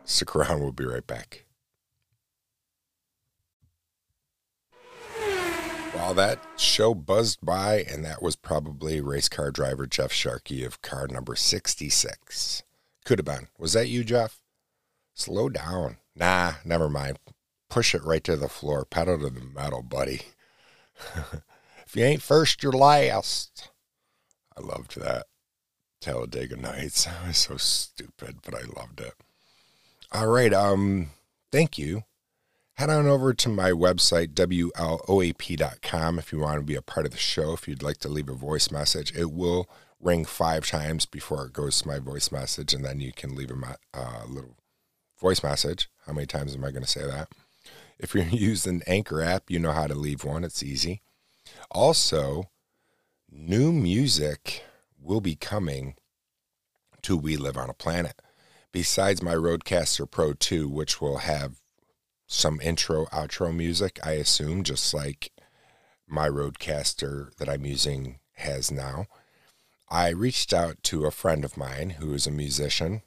Stick 0.04 0.34
around, 0.34 0.60
we'll 0.60 0.72
be 0.72 0.86
right 0.86 1.06
back. 1.06 1.44
Well, 5.94 6.14
that 6.14 6.42
show 6.56 6.94
buzzed 6.94 7.44
by, 7.44 7.80
and 7.82 8.02
that 8.06 8.22
was 8.22 8.36
probably 8.36 9.02
race 9.02 9.28
car 9.28 9.50
driver 9.50 9.86
Jeff 9.86 10.12
Sharkey 10.12 10.64
of 10.64 10.80
car 10.80 11.06
number 11.08 11.36
66. 11.36 12.62
Could 13.04 13.18
have 13.18 13.26
been. 13.26 13.48
Was 13.58 13.74
that 13.74 13.88
you, 13.88 14.02
Jeff? 14.02 14.40
Slow 15.12 15.50
down. 15.50 15.98
Nah, 16.16 16.54
never 16.64 16.88
mind. 16.88 17.18
Push 17.68 17.94
it 17.94 18.04
right 18.04 18.24
to 18.24 18.36
the 18.36 18.48
floor. 18.48 18.86
Pedal 18.86 19.18
to 19.18 19.28
the 19.28 19.40
metal, 19.40 19.82
buddy. 19.82 20.22
if 21.86 21.94
you 21.94 22.04
ain't 22.04 22.22
first, 22.22 22.62
you're 22.62 22.72
last. 22.72 23.70
I 24.58 24.64
loved 24.64 24.98
that. 25.00 25.26
Talladega 26.00 26.56
Nights. 26.56 27.06
I 27.24 27.28
was 27.28 27.38
so 27.38 27.56
stupid, 27.56 28.38
but 28.42 28.54
I 28.54 28.62
loved 28.80 29.00
it. 29.00 29.14
All 30.12 30.28
right. 30.28 30.52
Um, 30.52 31.10
thank 31.52 31.78
you. 31.78 32.04
Head 32.74 32.90
on 32.90 33.06
over 33.06 33.34
to 33.34 33.48
my 33.48 33.72
website, 33.72 34.34
WLOAP.com, 34.34 36.18
if 36.20 36.32
you 36.32 36.38
want 36.38 36.60
to 36.60 36.64
be 36.64 36.76
a 36.76 36.82
part 36.82 37.06
of 37.06 37.12
the 37.12 37.18
show. 37.18 37.52
If 37.52 37.66
you'd 37.66 37.82
like 37.82 37.98
to 37.98 38.08
leave 38.08 38.28
a 38.28 38.34
voice 38.34 38.70
message, 38.70 39.12
it 39.16 39.32
will 39.32 39.68
ring 40.00 40.24
five 40.24 40.64
times 40.64 41.04
before 41.04 41.46
it 41.46 41.52
goes 41.52 41.82
to 41.82 41.88
my 41.88 41.98
voice 41.98 42.30
message, 42.30 42.72
and 42.72 42.84
then 42.84 43.00
you 43.00 43.12
can 43.12 43.34
leave 43.34 43.50
a 43.50 43.76
uh, 43.92 44.22
little 44.28 44.56
voice 45.20 45.42
message. 45.42 45.90
How 46.06 46.12
many 46.12 46.26
times 46.26 46.54
am 46.54 46.64
I 46.64 46.70
going 46.70 46.84
to 46.84 46.88
say 46.88 47.04
that? 47.04 47.28
If 47.98 48.14
you're 48.14 48.24
using 48.30 48.82
Anchor 48.86 49.22
app, 49.22 49.50
you 49.50 49.58
know 49.58 49.72
how 49.72 49.88
to 49.88 49.94
leave 49.96 50.22
one. 50.22 50.44
It's 50.44 50.62
easy. 50.62 51.02
Also, 51.72 52.44
new 53.30 53.72
music 53.72 54.64
will 55.00 55.20
be 55.20 55.34
coming 55.34 55.94
to 57.02 57.16
We 57.16 57.36
Live 57.36 57.56
on 57.56 57.70
a 57.70 57.74
Planet 57.74 58.20
besides 58.72 59.22
my 59.22 59.34
Rodecaster 59.34 60.10
Pro 60.10 60.32
2, 60.32 60.68
which 60.68 61.00
will 61.00 61.18
have 61.18 61.60
some 62.26 62.60
intro, 62.60 63.06
outro 63.06 63.54
music, 63.54 63.98
I 64.04 64.12
assume, 64.12 64.62
just 64.62 64.92
like 64.92 65.32
my 66.06 66.28
Rodecaster 66.28 67.34
that 67.36 67.48
I'm 67.48 67.64
using 67.64 68.18
has 68.34 68.70
now. 68.70 69.06
I 69.88 70.08
reached 70.10 70.52
out 70.52 70.82
to 70.84 71.06
a 71.06 71.10
friend 71.10 71.44
of 71.44 71.56
mine 71.56 71.90
who 71.98 72.12
is 72.12 72.26
a 72.26 72.30
musician, 72.30 73.02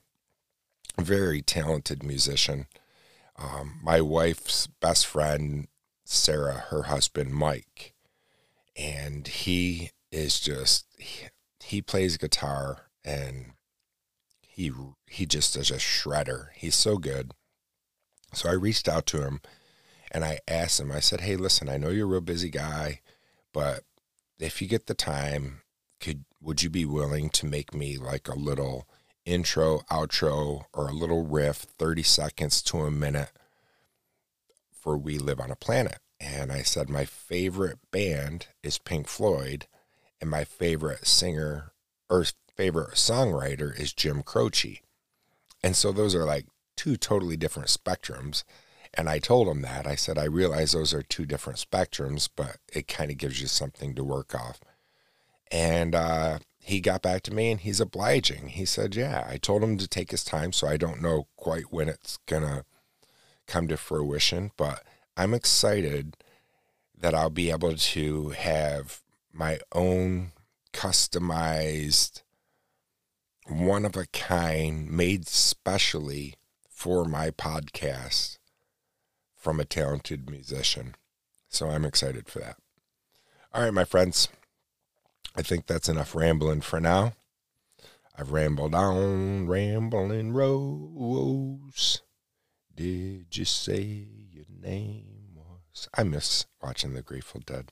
a 0.98 1.04
very 1.04 1.42
talented 1.42 2.04
musician. 2.04 2.66
Um, 3.38 3.80
my 3.84 4.02
wife's 4.02 4.68
best 4.68 5.06
friend, 5.06 5.68
Sarah, 6.04 6.66
her 6.70 6.84
husband, 6.84 7.34
Mike, 7.34 7.94
and 8.76 9.28
he 9.28 9.92
is 10.12 10.39
just, 10.39 10.86
he, 10.97 11.28
he 11.63 11.82
plays 11.82 12.17
guitar 12.17 12.89
and 13.04 13.54
he 14.52 14.71
he 15.08 15.26
just 15.26 15.56
is 15.56 15.71
a 15.71 15.76
shredder. 15.76 16.47
He's 16.54 16.76
so 16.76 16.97
good. 16.97 17.32
So 18.34 18.50
I 18.50 18.54
reached 18.54 18.88
out 18.88 19.06
to 19.08 19.24
him 19.24 19.41
and 20.12 20.24
I 20.24 20.39
asked 20.47 20.80
him, 20.80 20.91
I 20.91 21.00
said, 21.00 21.21
Hey, 21.21 21.36
listen, 21.36 21.69
I 21.69 21.78
know 21.78 21.89
you're 21.89 22.06
a 22.06 22.12
real 22.12 22.21
busy 22.21 22.50
guy, 22.50 23.00
but 23.54 23.84
if 24.39 24.62
you 24.62 24.67
get 24.67 24.88
the 24.88 24.93
time, 24.93 25.62
could 26.00 26.26
would 26.41 26.63
you 26.63 26.69
be 26.69 26.86
willing 26.86 27.30
to 27.30 27.45
make 27.45 27.74
me 27.74 27.97
like 27.97 28.28
a 28.28 28.38
little 28.38 28.88
intro, 29.26 29.80
outro, 29.91 30.65
or 30.74 30.88
a 30.88 30.93
little 30.93 31.26
riff, 31.26 31.58
30 31.78 32.04
seconds 32.04 32.62
to 32.63 32.80
a 32.82 32.91
minute 32.91 33.32
for 34.71 34.97
We 34.97 35.17
Live 35.17 35.39
on 35.39 35.52
a 35.52 35.56
Planet? 35.56 36.00
And 36.19 36.52
I 36.52 36.62
said, 36.62 36.89
My 36.89 37.06
favorite 37.06 37.80
band 37.91 38.47
is 38.63 38.78
Pink 38.78 39.08
Floyd, 39.08 39.67
and 40.22 40.30
my 40.30 40.44
favorite 40.44 41.06
singer 41.06 41.74
or 42.10 42.26
favorite 42.56 42.96
songwriter 42.96 43.78
is 43.78 43.92
Jim 43.92 44.22
Croce. 44.22 44.82
And 45.64 45.76
so 45.76 45.92
those 45.92 46.14
are 46.16 46.26
like 46.26 46.46
two 46.78 46.96
totally 46.96 47.38
different 47.38 47.70
spectrums. 47.70 48.44
And 48.94 49.10
I 49.10 49.20
told 49.20 49.48
him 49.48 49.62
that. 49.62 49.88
I 49.88 49.96
said, 49.96 50.18
I 50.18 50.26
realize 50.26 50.72
those 50.72 50.94
are 50.94 51.02
two 51.02 51.26
different 51.26 51.60
spectrums, 51.60 52.30
but 52.36 52.58
it 52.72 52.88
kind 52.88 53.10
of 53.10 53.18
gives 53.18 53.42
you 53.42 53.48
something 53.48 53.96
to 53.96 54.04
work 54.04 54.36
off. 54.36 54.60
And 55.52 55.96
uh, 55.96 56.40
he 56.60 56.82
got 56.82 57.02
back 57.02 57.24
to 57.24 57.34
me 57.34 57.52
and 57.52 57.60
he's 57.60 57.80
obliging. 57.80 58.50
He 58.50 58.66
said, 58.66 58.96
Yeah, 58.96 59.26
I 59.30 59.38
told 59.38 59.64
him 59.64 59.78
to 59.78 59.88
take 59.88 60.12
his 60.12 60.24
time. 60.24 60.54
So 60.54 60.68
I 60.68 60.78
don't 60.78 61.02
know 61.02 61.28
quite 61.36 61.72
when 61.72 61.90
it's 61.90 62.18
going 62.28 62.44
to 62.44 62.66
come 63.48 63.68
to 63.68 63.78
fruition, 63.78 64.52
but 64.58 64.84
I'm 65.18 65.34
excited 65.34 66.18
that 66.98 67.16
I'll 67.16 67.30
be 67.30 67.50
able 67.50 67.76
to 67.76 68.30
have 68.30 69.02
my 69.34 69.60
own 69.74 70.32
customized, 70.74 72.22
one 73.48 73.86
of 73.86 73.96
a 73.96 74.06
kind, 74.08 74.89
made 74.89 75.28
specially 75.28 76.36
for 76.70 77.06
my 77.06 77.32
podcast 77.32 78.38
from 79.36 79.60
a 79.60 79.65
talented 79.65 80.30
musician. 80.30 80.96
So 81.50 81.70
I'm 81.70 81.86
excited 81.86 82.28
for 82.28 82.39
that. 82.39 82.58
All 83.54 83.63
right, 83.63 83.74
my 83.74 83.84
friends. 83.84 84.30
I 85.36 85.41
think 85.41 85.65
that's 85.65 85.89
enough 85.89 86.15
rambling 86.15 86.62
for 86.62 86.80
now. 86.80 87.13
I've 88.17 88.32
rambled 88.32 88.76
on, 88.76 89.48
rambling 89.48 90.34
rose. 90.34 92.02
Did 92.76 93.38
you 93.38 93.46
say 93.46 94.08
your 94.32 94.46
name 94.62 95.36
was? 95.36 95.88
I 95.94 96.04
miss 96.04 96.46
watching 96.62 96.94
The 96.94 97.02
Grateful 97.02 97.41
Dead. 97.46 97.72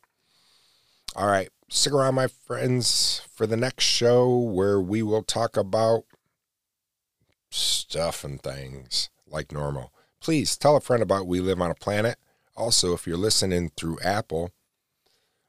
All 1.15 1.27
right, 1.27 1.49
stick 1.69 1.93
around, 1.93 2.15
my 2.15 2.27
friends, 2.27 3.21
for 3.33 3.47
the 3.47 3.57
next 3.57 3.83
show 3.83 4.37
where 4.37 4.79
we 4.79 5.01
will 5.01 5.23
talk 5.23 5.57
about 5.57 6.03
stuff 7.49 8.23
and 8.23 8.41
things 8.41 9.09
like 9.27 9.51
normal. 9.51 9.91
Please 10.21 10.57
tell 10.57 10.75
a 10.75 10.81
friend 10.81 11.01
about 11.01 11.27
We 11.27 11.39
Live 11.39 11.61
on 11.61 11.71
a 11.71 11.75
Planet. 11.75 12.17
Also, 12.55 12.93
if 12.93 13.07
you're 13.07 13.17
listening 13.17 13.71
through 13.75 13.99
Apple, 14.03 14.51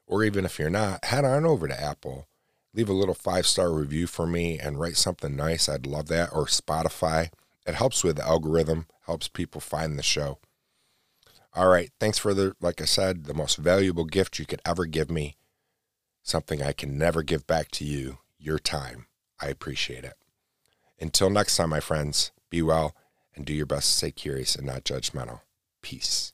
or 0.07 0.23
even 0.23 0.45
if 0.45 0.59
you're 0.59 0.69
not, 0.69 1.05
head 1.05 1.25
on 1.25 1.45
over 1.45 1.67
to 1.67 1.81
Apple. 1.81 2.27
Leave 2.73 2.89
a 2.89 2.93
little 2.93 3.13
five 3.13 3.45
star 3.45 3.71
review 3.71 4.07
for 4.07 4.25
me 4.25 4.59
and 4.59 4.79
write 4.79 4.97
something 4.97 5.35
nice. 5.35 5.67
I'd 5.67 5.85
love 5.85 6.07
that. 6.07 6.29
Or 6.33 6.45
Spotify. 6.45 7.29
It 7.65 7.75
helps 7.75 8.03
with 8.03 8.15
the 8.15 8.25
algorithm, 8.25 8.87
helps 9.05 9.27
people 9.27 9.61
find 9.61 9.97
the 9.97 10.03
show. 10.03 10.39
All 11.53 11.67
right. 11.67 11.91
Thanks 11.99 12.17
for 12.17 12.33
the, 12.33 12.55
like 12.61 12.81
I 12.81 12.85
said, 12.85 13.25
the 13.25 13.33
most 13.33 13.57
valuable 13.57 14.05
gift 14.05 14.39
you 14.39 14.45
could 14.45 14.61
ever 14.65 14.85
give 14.85 15.11
me. 15.11 15.35
Something 16.23 16.61
I 16.61 16.71
can 16.71 16.97
never 16.97 17.23
give 17.23 17.47
back 17.47 17.71
to 17.71 17.85
you 17.85 18.19
your 18.37 18.59
time. 18.59 19.07
I 19.39 19.47
appreciate 19.47 20.03
it. 20.03 20.13
Until 20.99 21.29
next 21.29 21.57
time, 21.57 21.69
my 21.69 21.79
friends, 21.79 22.31
be 22.49 22.61
well 22.61 22.95
and 23.35 23.45
do 23.45 23.53
your 23.53 23.65
best 23.65 23.89
to 23.89 23.97
stay 23.97 24.11
curious 24.11 24.55
and 24.55 24.67
not 24.67 24.83
judgmental. 24.83 25.41
Peace. 25.81 26.33